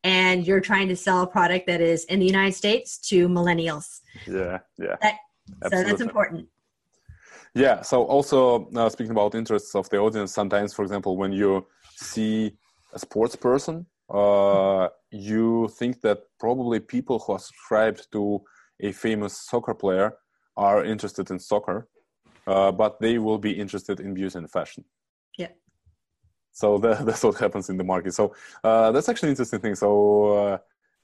[0.04, 4.02] And you're trying to sell a product that is in the United States to millennials.
[4.28, 5.18] yeah yeah That-
[5.72, 6.48] So that's important.
[7.56, 7.82] Yeah.
[7.82, 11.66] So also uh, speaking about interests of the audience, sometimes, for example, when you
[11.96, 12.58] see
[12.94, 18.42] a sports person, uh, you think that probably people who are subscribed to
[18.82, 20.08] a famous soccer player
[20.58, 21.88] are interested in soccer,
[22.48, 24.84] uh, but they will be interested in beauty and fashion.
[25.38, 25.50] Yeah.
[26.52, 28.14] So that, that's what happens in the market.
[28.14, 29.76] So uh, that's actually an interesting thing.
[29.76, 30.58] So uh,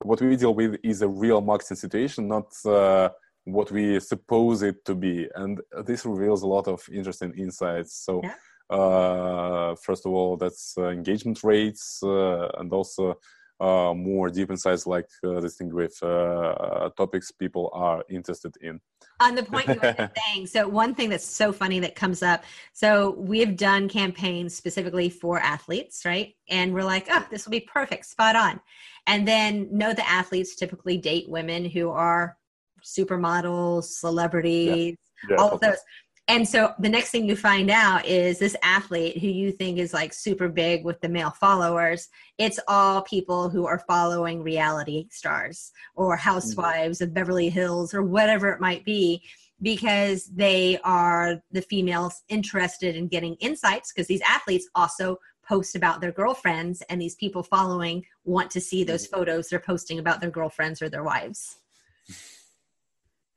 [0.04, 3.10] what we deal with is a real marketing situation, not uh,
[3.44, 7.94] what we suppose it to be, and this reveals a lot of interesting insights.
[8.06, 8.22] So.
[8.24, 8.36] Yeah.
[8.72, 13.20] Uh, first of all, that's uh, engagement rates, uh, and also
[13.62, 18.82] uh, more deep insights like uh, this thing with uh, topics people are interested in.
[19.20, 22.44] on the point you were saying so one thing that's so funny that comes up
[22.74, 26.34] so we've done campaigns specifically for athletes right?
[26.50, 28.60] And we're like oh this will be perfect spot on.
[29.08, 32.38] And then know the athletes typically date women who are
[32.84, 34.98] supermodels celebrities
[35.30, 35.78] Yeah, all of those
[36.32, 39.94] and so the next thing you find out is this athlete who you think is
[39.94, 45.72] like super big with the male followers it's all people who are following reality stars
[45.96, 49.22] or housewives of beverly hills or whatever it might be
[49.62, 55.18] because they are the females interested in getting insights because these athletes also
[55.48, 59.18] post about their girlfriends and these people following want to see those mm-hmm.
[59.18, 61.58] photos they're posting about their girlfriends or their wives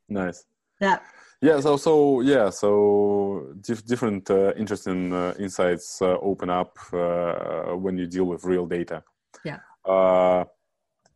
[0.09, 0.45] Nice.
[0.81, 0.99] Yeah.
[1.45, 1.61] Yeah.
[1.61, 2.49] So so yeah.
[2.49, 8.45] So dif- different uh, interesting uh, insights uh, open up uh, when you deal with
[8.45, 9.03] real data.
[9.45, 9.59] Yeah.
[9.85, 10.45] Uh,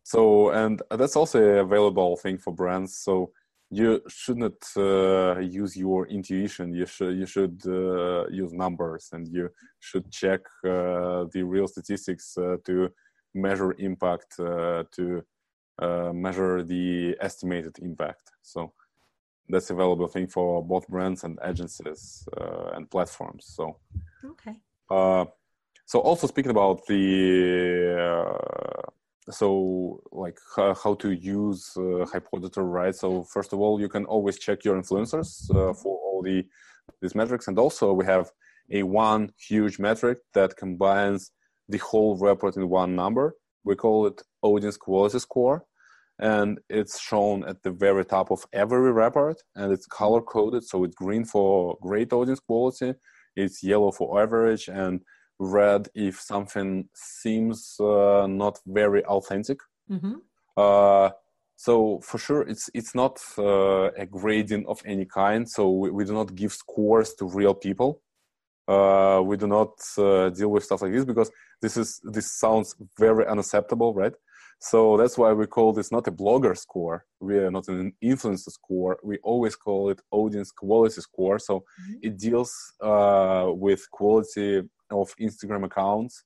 [0.03, 2.95] so and that's also a valuable thing for brands.
[2.97, 3.31] So
[3.71, 6.75] you should not uh, use your intuition.
[6.75, 12.37] You should you should uh, use numbers, and you should check uh, the real statistics
[12.37, 12.89] uh, to
[13.33, 15.23] measure impact, uh, to
[15.81, 18.29] uh, measure the estimated impact.
[18.43, 18.73] So
[19.49, 22.27] that's a valuable thing for both brands and agencies
[22.73, 23.45] and platforms.
[23.47, 23.77] So
[24.23, 24.55] okay.
[25.85, 28.39] so also speaking about the
[29.31, 34.05] so like how, how to use uh, auditor right so first of all you can
[34.05, 36.43] always check your influencers uh, for all the
[37.01, 38.31] these metrics and also we have
[38.71, 41.31] a one huge metric that combines
[41.67, 45.63] the whole report in one number we call it audience quality score
[46.19, 50.83] and it's shown at the very top of every report and it's color coded so
[50.83, 52.93] it's green for great audience quality
[53.35, 55.01] it's yellow for average and
[55.39, 59.59] red if something seems uh, not very authentic.
[59.89, 60.15] Mm-hmm.
[60.57, 61.09] Uh,
[61.55, 65.49] so for sure, it's it's not uh, a grading of any kind.
[65.49, 68.01] So we, we, do not give scores to real people.
[68.67, 72.75] Uh, we do not uh, deal with stuff like this because this is this sounds
[72.97, 74.13] very unacceptable, right?
[74.59, 77.05] So that's why we call this not a blogger score.
[77.21, 78.99] We are not an influencer score.
[79.03, 81.39] We always call it audience quality score.
[81.39, 81.93] So mm-hmm.
[82.01, 86.25] it deals uh, with quality of Instagram accounts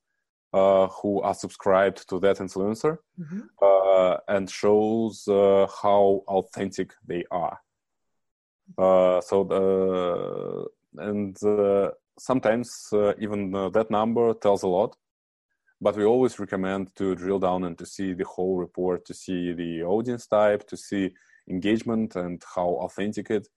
[0.53, 3.41] uh, who are subscribed to that influencer mm-hmm.
[3.61, 7.59] uh, and shows uh, how authentic they are.
[8.77, 10.67] Uh, so the
[11.03, 14.95] and uh, sometimes uh, even that number tells a lot,
[15.83, 19.51] but we always recommend to drill down and to see the whole report, to see
[19.51, 21.13] the audience type, to see
[21.49, 23.49] engagement and how authentic it,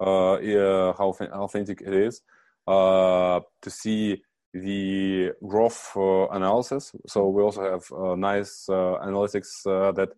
[0.00, 2.22] uh, uh, how authentic it is,
[2.66, 4.22] uh, to see
[4.54, 6.92] the growth uh, analysis.
[7.06, 10.08] So we also have uh, nice uh, analytics that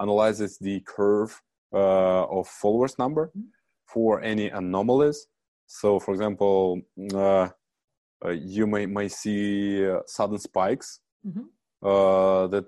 [0.00, 1.40] analyzes the curve
[1.72, 3.30] of followers number
[3.86, 5.28] for any anomalies.
[5.66, 12.50] So, for example, you may may see sudden spikes mm-hmm.
[12.50, 12.66] that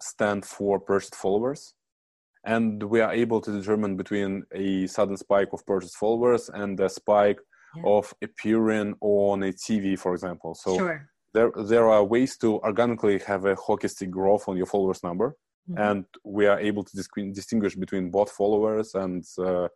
[0.00, 1.74] stand for purchased followers
[2.44, 6.88] and we are able to determine between a sudden spike of purchased followers and a
[6.88, 7.38] spike
[7.76, 7.82] yeah.
[7.84, 10.54] of appearing on a TV, for example.
[10.54, 11.08] So sure.
[11.34, 15.36] there there are ways to organically have a hockey stick growth on your followers number,
[15.70, 15.80] mm-hmm.
[15.80, 19.68] and we are able to dis- distinguish between bot followers and uh,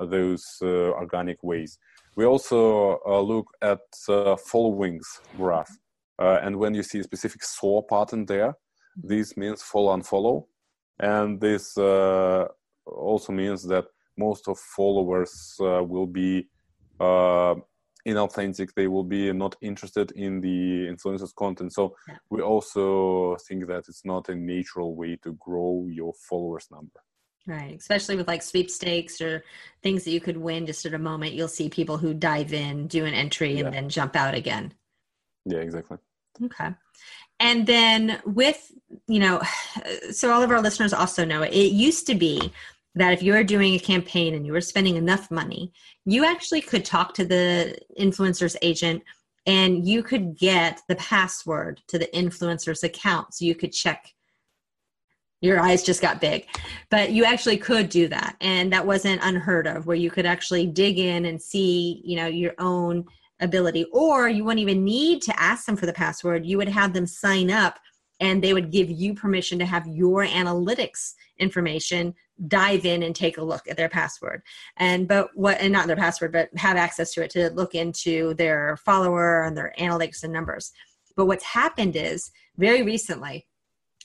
[0.00, 1.78] those uh, organic ways.
[2.16, 5.70] We also uh, look at uh, followings graph,
[6.22, 9.08] uh, and when you see a specific saw pattern there, mm-hmm.
[9.08, 10.46] this means follow and follow,
[10.98, 12.46] and this uh,
[12.86, 16.46] also means that most of followers will be
[17.00, 17.54] uh,
[18.06, 18.70] inauthentic.
[18.74, 21.72] They will be not interested in the influencers content.
[21.72, 22.16] So yeah.
[22.30, 27.00] we also think that it's not a natural way to grow your followers number.
[27.46, 27.76] Right.
[27.76, 29.44] Especially with like sweepstakes or
[29.82, 32.86] things that you could win just at a moment you'll see people who dive in
[32.86, 34.74] do an entry and then jump out again.
[35.44, 35.98] Yeah exactly
[36.44, 36.74] okay.
[37.40, 38.70] And then with
[39.08, 39.42] you know
[40.10, 42.52] so all of our listeners also know it used to be
[42.94, 45.72] that if you were doing a campaign and you were spending enough money,
[46.04, 49.02] you actually could talk to the influencer's agent
[49.46, 53.34] and you could get the password to the influencer's account.
[53.34, 54.12] So you could check.
[55.40, 56.46] Your eyes just got big.
[56.90, 58.36] But you actually could do that.
[58.40, 62.26] And that wasn't unheard of where you could actually dig in and see you know
[62.26, 63.06] your own
[63.42, 66.46] ability or you wouldn't even need to ask them for the password.
[66.46, 67.78] You would have them sign up
[68.20, 72.14] and they would give you permission to have your analytics information
[72.46, 74.42] dive in and take a look at their password.
[74.76, 78.34] And but what and not their password but have access to it to look into
[78.34, 80.72] their follower and their analytics and numbers.
[81.16, 83.46] But what's happened is very recently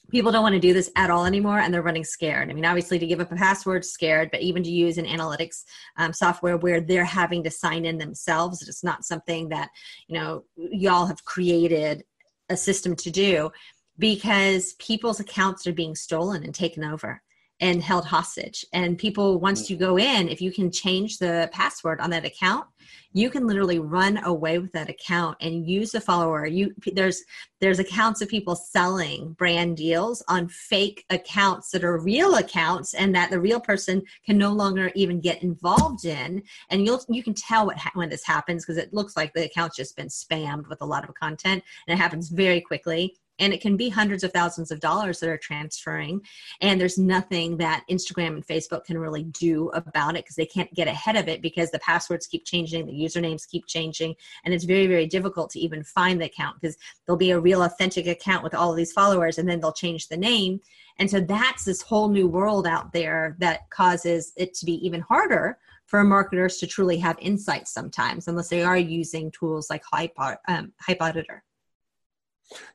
[0.09, 2.49] people don't want to do this at all anymore and they're running scared.
[2.49, 5.63] I mean obviously to give up a password scared but even to use an analytics
[5.97, 9.69] um, software where they're having to sign in themselves it's not something that
[10.08, 12.03] you know y'all have created
[12.49, 13.51] a system to do
[13.99, 17.21] because people's accounts are being stolen and taken over
[17.60, 18.65] and held hostage.
[18.73, 19.71] And people, once mm.
[19.71, 22.65] you go in, if you can change the password on that account,
[23.13, 26.45] you can literally run away with that account and use a follower.
[26.45, 27.23] You there's
[27.60, 33.15] there's accounts of people selling brand deals on fake accounts that are real accounts and
[33.15, 36.43] that the real person can no longer even get involved in.
[36.69, 39.45] And you'll you can tell what ha- when this happens because it looks like the
[39.45, 43.54] account's just been spammed with a lot of content and it happens very quickly and
[43.54, 46.21] it can be hundreds of thousands of dollars that are transferring.
[46.62, 50.73] And there's nothing that instagram and facebook can really do about it because they can't
[50.73, 54.63] get ahead of it because the passwords keep changing the usernames keep changing and it's
[54.65, 58.44] very very difficult to even find the account because there'll be a real authentic account
[58.44, 60.60] with all of these followers and then they'll change the name.
[61.00, 65.02] And so that's this whole new world out there that causes it to be even
[65.02, 70.13] harder for marketers to truly have insights sometimes unless they are using tools like hype,
[70.48, 71.44] um, hype auditor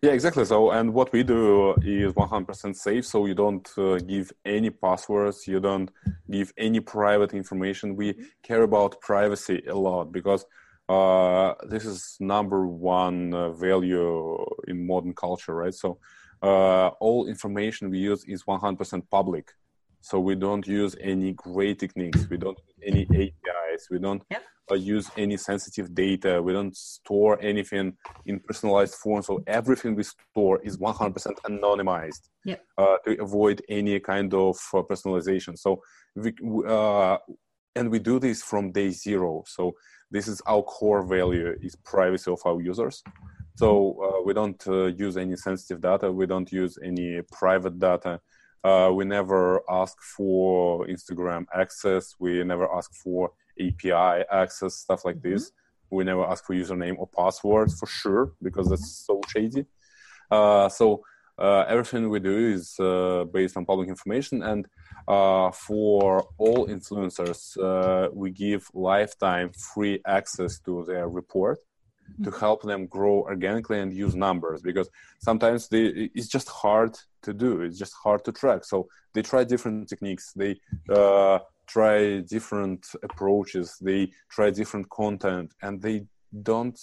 [0.03, 0.45] yeah, exactly.
[0.45, 3.07] So, and what we do is 100% safe.
[3.07, 5.47] So you don't uh, give any passwords.
[5.47, 5.91] You don't
[6.31, 7.97] give any private information.
[7.97, 10.45] We care about privacy a lot because
[10.89, 15.75] uh, this is number one uh, value in modern culture, right?
[15.75, 15.99] So
[16.43, 19.53] uh, all information we use is 100% public.
[20.03, 22.29] So we don't use any gray techniques.
[22.29, 23.89] We don't use any APIs.
[23.89, 24.43] We don't yep.
[24.71, 26.43] uh, use any sensitive data.
[26.43, 27.97] We don't store anything
[28.27, 29.23] in personalized form.
[29.23, 31.15] So everything we store is 100%
[31.49, 32.65] anonymized yep.
[32.77, 35.57] uh, to avoid any kind of uh, personalization.
[35.57, 35.81] So
[36.17, 36.35] we
[36.67, 37.19] uh,
[37.75, 39.45] and we do this from day zero.
[39.47, 39.73] So
[40.11, 43.03] this is our core value is privacy of our users.
[43.55, 46.11] So uh, we don't uh, use any sensitive data.
[46.11, 48.21] We don't use any private data
[48.65, 52.15] uh, we never ask for Instagram access.
[52.19, 55.33] We never ask for API access, stuff like mm-hmm.
[55.33, 55.53] this.
[55.91, 59.67] We never ask for username or password for sure because that's so shady.
[60.31, 61.03] Uh, so
[61.39, 64.67] uh, everything we do is uh, based on public information, and
[65.09, 71.59] uh, for all influencers, uh, we give lifetime free access to their report
[72.23, 72.39] to mm-hmm.
[72.39, 74.89] help them grow organically and use numbers because
[75.19, 77.63] sometimes they, it's just hard to do.
[77.63, 78.65] It's just hard to track.
[78.65, 80.33] So they try different techniques.
[80.35, 83.77] They uh, try different approaches.
[83.81, 86.07] They try different content and they
[86.43, 86.79] don't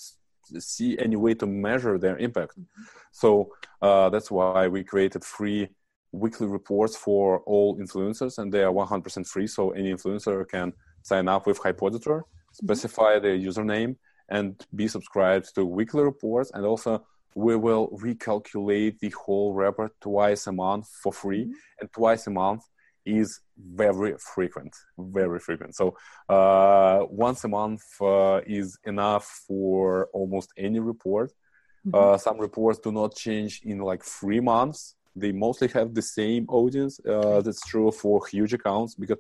[0.58, 2.54] see any way to measure their impact.
[2.60, 2.84] Mm-hmm.
[3.12, 3.50] so
[3.82, 5.68] uh, that's why we created free
[6.12, 9.48] weekly reports for all influencers and they are 100% free.
[9.48, 10.74] So any influencer can
[11.04, 12.66] sign up with hype auditor mm-hmm.
[12.66, 13.96] specify their username
[14.30, 17.04] and be subscribed to weekly reports and also
[17.36, 21.80] we will recalculate the whole report twice a month for free mm-hmm.
[21.80, 22.64] and twice a month
[23.06, 25.96] is very frequent very frequent so
[26.30, 31.32] uh, once a month uh, is enough for almost any report
[31.88, 31.96] mm-hmm.
[31.96, 36.46] uh, some reports do not change in like three months they mostly have the same
[36.50, 37.00] audience.
[37.06, 39.18] Uh, that's true for huge accounts because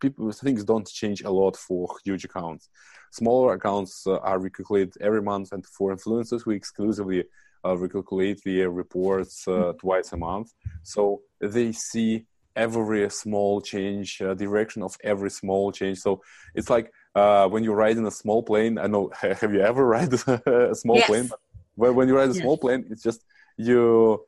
[0.00, 2.68] people things don't change a lot for huge accounts.
[3.10, 7.24] Smaller accounts uh, are recalculated every month, and for influencers, we exclusively
[7.70, 9.78] recalculate the reports uh, mm-hmm.
[9.78, 10.52] twice a month.
[10.82, 15.98] So they see every small change, uh, direction of every small change.
[15.98, 16.22] So
[16.54, 18.78] it's like uh, when you ride in a small plane.
[18.78, 19.10] I know.
[19.20, 20.12] Have you ever ride
[20.46, 21.06] a small yes.
[21.06, 21.30] plane?
[21.76, 22.42] But when you ride a yes.
[22.42, 23.24] small plane, it's just
[23.56, 24.24] you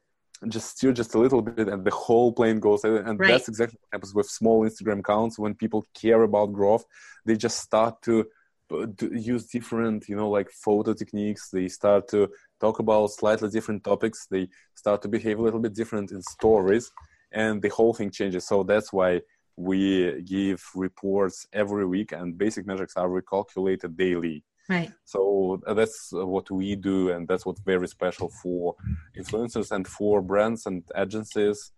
[0.48, 3.28] just steer just a little bit and the whole plane goes and right.
[3.28, 6.84] that's exactly what happens with small instagram accounts when people care about growth
[7.24, 8.26] they just start to,
[8.68, 12.28] to use different you know like photo techniques they start to
[12.60, 16.90] talk about slightly different topics they start to behave a little bit different in stories
[17.32, 19.20] and the whole thing changes so that's why
[19.56, 24.92] we give reports every week and basic metrics are recalculated daily Right.
[25.04, 28.76] So uh, that's uh, what we do, and that's what's very special for
[29.16, 31.72] influencers and for brands and agencies.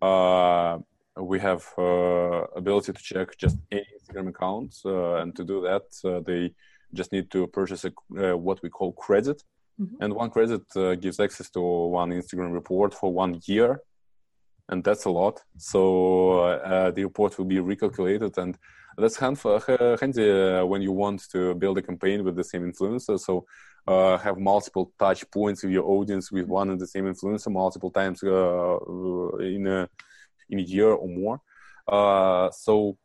[0.00, 0.78] Uh,
[1.16, 5.84] we have uh, ability to check just any Instagram account, uh, and to do that,
[6.04, 6.52] uh, they
[6.94, 9.42] just need to purchase a, what we call credit,
[9.82, 10.02] mm-hmm.
[10.02, 10.62] and one credit
[11.00, 13.80] gives access to one Instagram report for one year,
[14.68, 15.42] and that's a lot.
[15.58, 18.56] So the report will be recalculated and
[18.96, 23.18] that's handy uh, when you want to build a campaign with the same influencer.
[23.18, 23.46] So
[23.86, 27.90] uh, have multiple touch points with your audience with one and the same influencer multiple
[27.90, 28.78] times uh,
[29.38, 29.88] in a
[30.50, 31.40] in a year or more.
[31.88, 32.96] Uh, so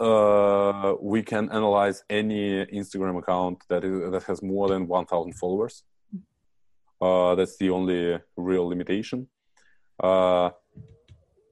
[0.00, 5.84] uh, we can analyze any Instagram account that is that has more than 1,000 followers.
[7.00, 9.28] Uh, that's the only real limitation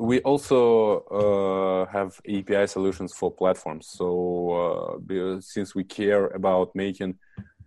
[0.02, 3.86] we also uh, have API solutions for platforms.
[3.86, 7.18] So uh, since we care about making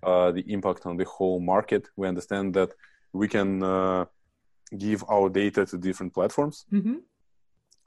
[0.03, 2.71] uh, the impact on the whole market, we understand that
[3.13, 4.05] we can uh,
[4.77, 6.65] give our data to different platforms.
[6.73, 6.95] Mm-hmm.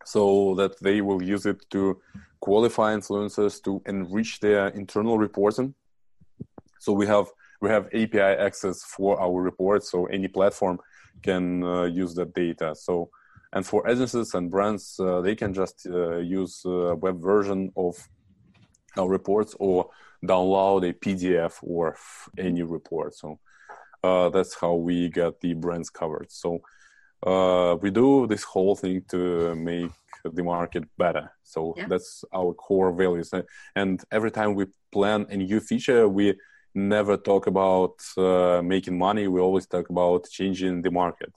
[0.04, 2.00] So that they will use it to
[2.40, 5.74] qualify influencers to enrich their internal reporting.
[6.80, 7.26] So we have
[7.60, 10.78] we have API access for our reports, so any platform
[11.22, 12.74] can uh, use that data.
[12.76, 13.10] So
[13.52, 17.96] and for agencies and brands, uh, they can just uh, use a web version of
[18.96, 19.90] our reports or
[20.24, 21.96] download a PDF or
[22.36, 23.14] any report.
[23.14, 23.38] So
[24.02, 26.30] uh, that's how we get the brands covered.
[26.30, 26.60] So
[27.26, 29.90] uh, we do this whole thing to make
[30.24, 31.30] the market better.
[31.42, 31.86] So yeah.
[31.88, 33.32] that's our core values.
[33.74, 36.34] And every time we plan a new feature, we
[36.74, 39.28] never talk about uh, making money.
[39.28, 41.32] We always talk about changing the market.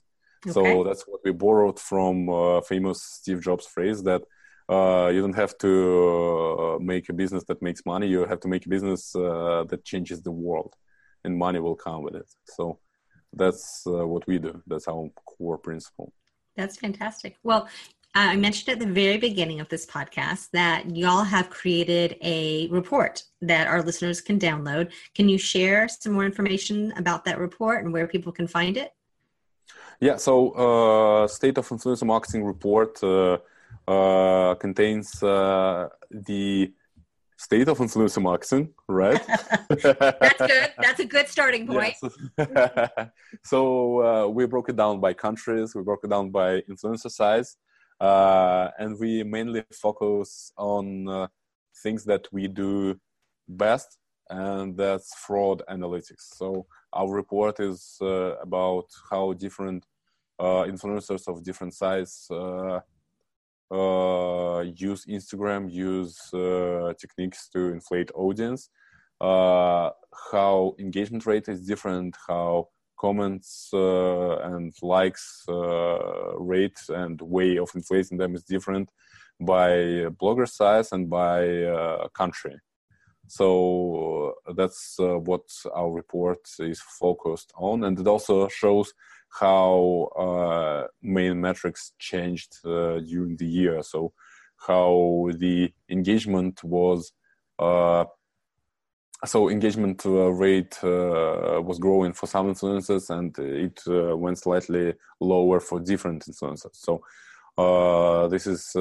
[0.46, 0.54] Okay.
[0.54, 4.24] So that's what we borrowed from uh, famous Steve Jobs phrase that
[4.70, 8.08] uh, you don't have to uh, make a business that makes money.
[8.08, 10.74] You have to make a business uh, that changes the world,
[11.24, 12.30] and money will come with it.
[12.46, 12.80] So
[13.34, 14.62] that's uh, what we do.
[14.68, 16.14] That's our core principle.
[16.56, 17.38] That's fantastic.
[17.44, 17.68] Well,
[18.14, 23.24] I mentioned at the very beginning of this podcast that y'all have created a report
[23.41, 24.91] that our listeners can download.
[25.16, 28.93] Can you share some more information about that report and where people can find it?
[30.01, 33.38] Yeah, so uh, State of Influencer Marketing report uh,
[33.88, 36.74] uh, contains uh, the
[37.38, 39.22] state of influencer marketing, right?
[39.70, 40.74] That's good.
[40.78, 41.95] That's a good starting point.
[42.38, 43.09] Yes.
[43.43, 45.74] so uh, we broke it down by countries.
[45.74, 47.70] We broke it down by influencer size uh,
[48.02, 51.28] and we mainly focus on uh,
[51.84, 52.99] things that we do
[53.47, 53.97] best
[54.30, 56.36] and that's fraud analytics.
[56.36, 59.86] So our report is uh, about how different
[60.39, 62.80] uh, influencers of different size uh,
[63.72, 66.18] uh, use instagram use
[66.99, 68.70] techniques to inflate audience.
[69.22, 72.70] How engagement rate is different how
[73.06, 78.88] comments uh, and likes uh, rate and way of inflating them is different
[79.39, 79.72] by
[80.22, 82.56] blogger size and by uh, country.
[83.28, 88.93] So that's what our report is focused on, and it also shows
[89.39, 93.82] how uh, main metrics changed uh, during the year.
[93.84, 94.12] So
[94.68, 97.14] how the engagement was
[97.58, 98.06] uh,
[99.26, 104.93] so engagement uh, rate uh, was growing for some influencers and it uh, went slightly
[105.19, 106.76] lower for different influencers.
[106.76, 107.03] So
[108.30, 108.72] this is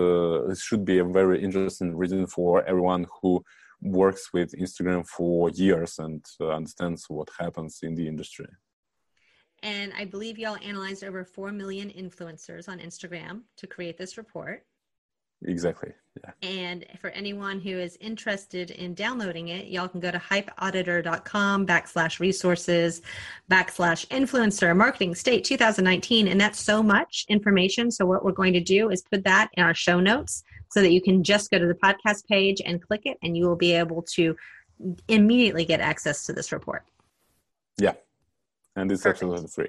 [0.48, 3.44] this should be a very interesting reason for everyone who
[3.82, 8.46] works with instagram for years and understands what happens in the industry.
[9.62, 14.64] And i believe y'all analyzed over 4 million influencers on instagram to create this report
[15.46, 15.92] Exactly.
[16.22, 16.48] Yeah.
[16.48, 22.20] And for anyone who is interested in downloading it, y'all can go to hypeauditor.com backslash
[22.20, 23.00] resources
[23.50, 26.28] backslash influencer marketing state 2019.
[26.28, 27.90] And that's so much information.
[27.90, 30.92] So what we're going to do is put that in our show notes so that
[30.92, 33.72] you can just go to the podcast page and click it and you will be
[33.72, 34.36] able to
[35.08, 36.84] immediately get access to this report.
[37.78, 37.94] Yeah.
[38.76, 39.22] And it's Perfect.
[39.22, 39.68] absolutely free.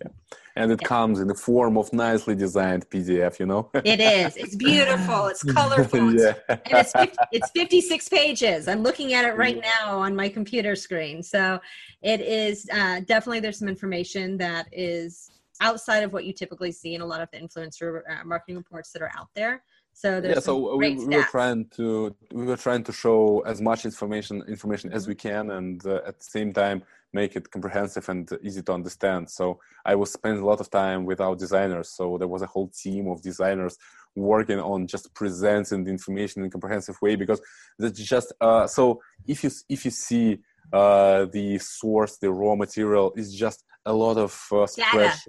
[0.00, 0.36] Yeah.
[0.56, 3.70] And it comes in the form of nicely designed PDF, you know?
[3.74, 4.36] it is.
[4.36, 5.26] It's beautiful.
[5.26, 6.14] It's colorful.
[6.14, 6.34] yeah.
[6.48, 8.68] and it's, 50, it's 56 pages.
[8.68, 11.22] I'm looking at it right now on my computer screen.
[11.22, 11.60] So
[12.02, 15.30] it is uh, definitely, there's some information that is
[15.60, 18.92] outside of what you typically see in a lot of the influencer uh, marketing reports
[18.92, 19.62] that are out there.
[19.94, 23.84] So yeah, so we, we, were trying to we were trying to show as much
[23.84, 26.82] information information as we can, and uh, at the same time
[27.14, 29.30] make it comprehensive and easy to understand.
[29.30, 31.90] So I was spending a lot of time with our designers.
[31.90, 33.78] So there was a whole team of designers
[34.16, 37.40] working on just presenting the information in a comprehensive way because
[37.78, 40.38] that's just uh, so if you if you see
[40.72, 45.28] uh, the source, the raw material is just a lot of uh, spreadsheets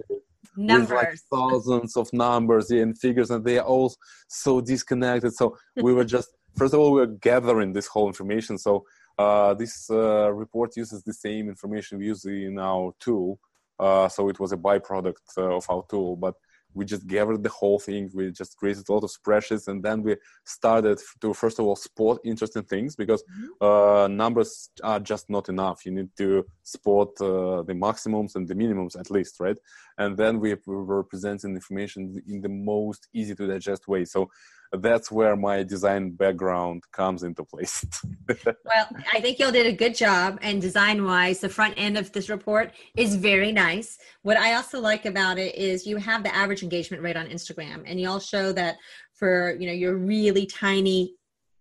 [0.56, 0.88] numbers.
[0.88, 3.94] with like thousands of numbers and figures, and they are all
[4.28, 5.34] so disconnected.
[5.34, 8.58] So we were just first of all we were gathering this whole information.
[8.58, 8.84] So
[9.18, 13.38] uh, this uh, report uses the same information we use in our tool.
[13.78, 16.34] Uh, so it was a byproduct uh, of our tool, but
[16.74, 18.10] we just gathered the whole thing.
[18.12, 21.76] We just created a lot of spreadsheets, and then we started to first of all
[21.76, 23.64] spot interesting things because mm-hmm.
[23.64, 25.86] uh, numbers are just not enough.
[25.86, 29.56] You need to spot uh, the maximums and the minimums at least, right?
[29.98, 34.04] And then we were presenting information in the most easy to digest way.
[34.04, 34.28] So
[34.72, 37.86] that's where my design background comes into place.
[38.44, 42.10] well, I think y'all did a good job, and design wise, the front end of
[42.10, 43.98] this report is very nice.
[44.22, 47.84] What I also like about it is you have the average engagement rate on Instagram,
[47.86, 48.76] and y'all show that
[49.14, 51.14] for you know your really tiny,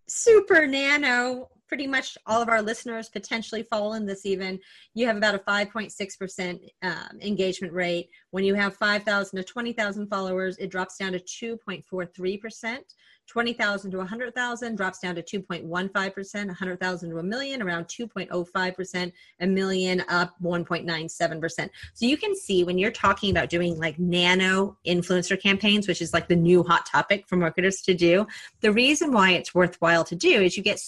[0.08, 4.60] super nano pretty much all of our listeners potentially fall in this even.
[4.94, 8.10] You have about a 5.6% um, engagement rate.
[8.32, 12.80] When you have 5000 to 20000 followers it drops down to 2.43%
[13.28, 20.04] 20,000 to 100,000 drops down to 2.15%, 100,000 to a million around 2.05%, a million
[20.08, 21.70] up 1.97%.
[21.94, 26.14] So you can see when you're talking about doing like nano influencer campaigns, which is
[26.14, 28.28] like the new hot topic for marketers to do,
[28.62, 30.80] the reason why it's worthwhile to do is you get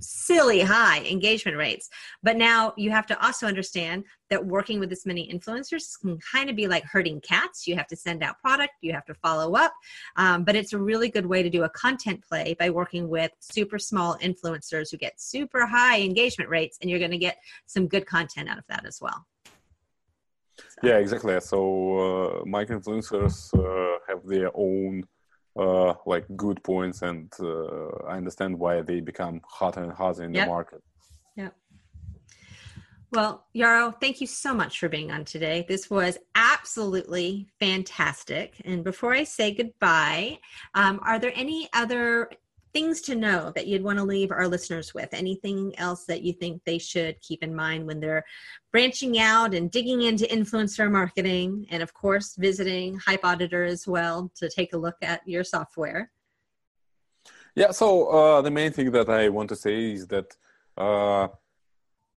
[0.00, 1.88] silly high engagement rates.
[2.22, 6.50] But now you have to also understand that working with this many influencers can kind
[6.50, 7.66] of be like herding cats.
[7.66, 9.72] You have to send out product, you have to follow up.
[10.16, 13.30] Um, but it's a really good way to do a content play by working with
[13.40, 17.86] super small influencers who get super high engagement rates, and you're going to get some
[17.86, 19.26] good content out of that as well.
[20.58, 20.88] So.
[20.88, 21.38] Yeah, exactly.
[21.40, 25.04] So uh, micro influencers uh, have their own
[25.58, 30.34] uh, like good points, and uh, I understand why they become hotter and hotter in
[30.34, 30.46] yep.
[30.46, 30.82] the market.
[31.36, 31.50] Yeah.
[33.12, 35.64] Well, Yarrow, thank you so much for being on today.
[35.68, 38.60] This was absolutely fantastic.
[38.64, 40.38] And before I say goodbye,
[40.74, 42.30] um, are there any other
[42.76, 45.08] things to know that you'd want to leave our listeners with?
[45.14, 48.26] Anything else that you think they should keep in mind when they're
[48.70, 51.66] branching out and digging into influencer marketing?
[51.70, 56.10] And of course, visiting Hype Auditor as well to take a look at your software.
[57.54, 60.36] Yeah, so uh, the main thing that I want to say is that
[60.76, 61.28] uh,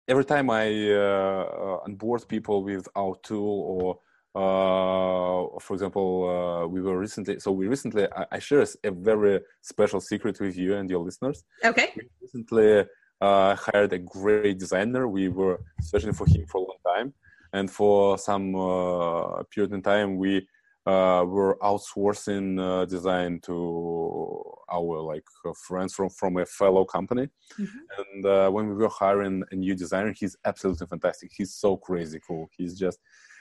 [0.09, 6.81] every time I uh, onboard people with our tool or uh, for example, uh, we
[6.81, 10.89] were recently, so we recently, I, I, share a very special secret with you and
[10.89, 11.43] your listeners.
[11.65, 11.91] Okay.
[11.95, 12.85] We recently
[13.21, 15.07] uh, hired a great designer.
[15.07, 17.13] We were searching for him for a long time.
[17.51, 20.47] And for some uh, period in time, we
[20.85, 25.23] uh, were outsourcing uh, design to our like
[25.67, 27.27] friends from, from a fellow company.
[27.59, 28.23] Mm-hmm.
[28.23, 31.31] And when we were hiring a new designer, he's absolutely fantastic.
[31.35, 32.49] He's so crazy cool.
[32.55, 32.99] He's just,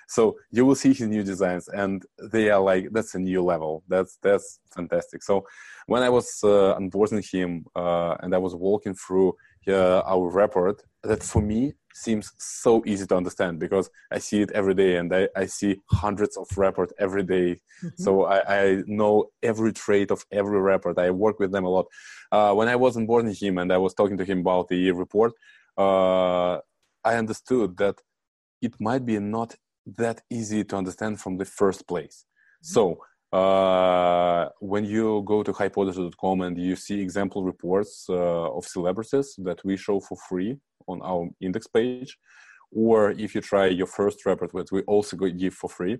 [0.08, 3.84] so you will see his new designs and they are like that's a new level
[3.88, 5.44] that's that's fantastic so
[5.86, 9.34] when i was uh, onboarding him uh, and i was walking through
[9.68, 14.50] uh, our report that for me seems so easy to understand because i see it
[14.52, 17.60] every day and i, I see hundreds of reports every day.
[17.84, 18.02] Mm-hmm.
[18.02, 21.86] so I, I, know every trait of every report i work with them a lot
[22.32, 25.32] uh, when i was onboarding him and i was talking to him about the report
[25.76, 26.56] uh,
[27.04, 27.96] i understood that
[28.62, 29.54] it might be not
[29.96, 32.24] that easy to understand from the first place.
[32.64, 32.72] Mm-hmm.
[32.74, 33.00] So
[33.32, 39.62] uh, when you go to hypeauditor.com and you see example reports uh, of celebrities that
[39.64, 42.18] we show for free on our index page,
[42.70, 45.98] or if you try your first report, which we also give for free,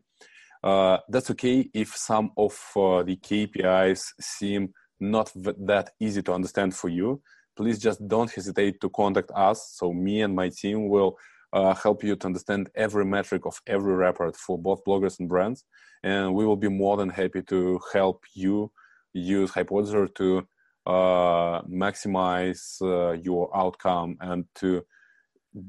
[0.64, 6.74] uh, that's okay if some of uh, the KPIs seem not that easy to understand
[6.74, 7.20] for you.
[7.56, 9.74] Please just don't hesitate to contact us.
[9.76, 11.16] So me and my team will
[11.52, 15.64] uh, help you to understand every metric of every report for both bloggers and brands.
[16.02, 18.70] And we will be more than happy to help you
[19.12, 20.46] use Hypeauditor to
[20.86, 24.82] uh, maximize uh, your outcome and to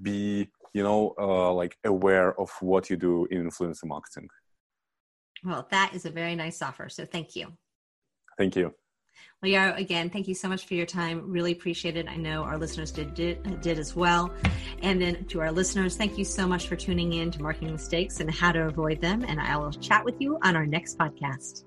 [0.01, 4.27] be, you know, uh, like aware of what you do in influencer marketing.
[5.43, 6.89] Well, that is a very nice offer.
[6.89, 7.53] So thank you.
[8.37, 8.73] Thank you.
[9.41, 11.31] Well, Yarrow, again, thank you so much for your time.
[11.31, 12.07] Really appreciate it.
[12.09, 14.33] I know our listeners did, did, did as well.
[14.81, 18.19] And then to our listeners, thank you so much for tuning in to Marketing Mistakes
[18.19, 19.23] and how to avoid them.
[19.23, 21.63] And I will chat with you on our next podcast.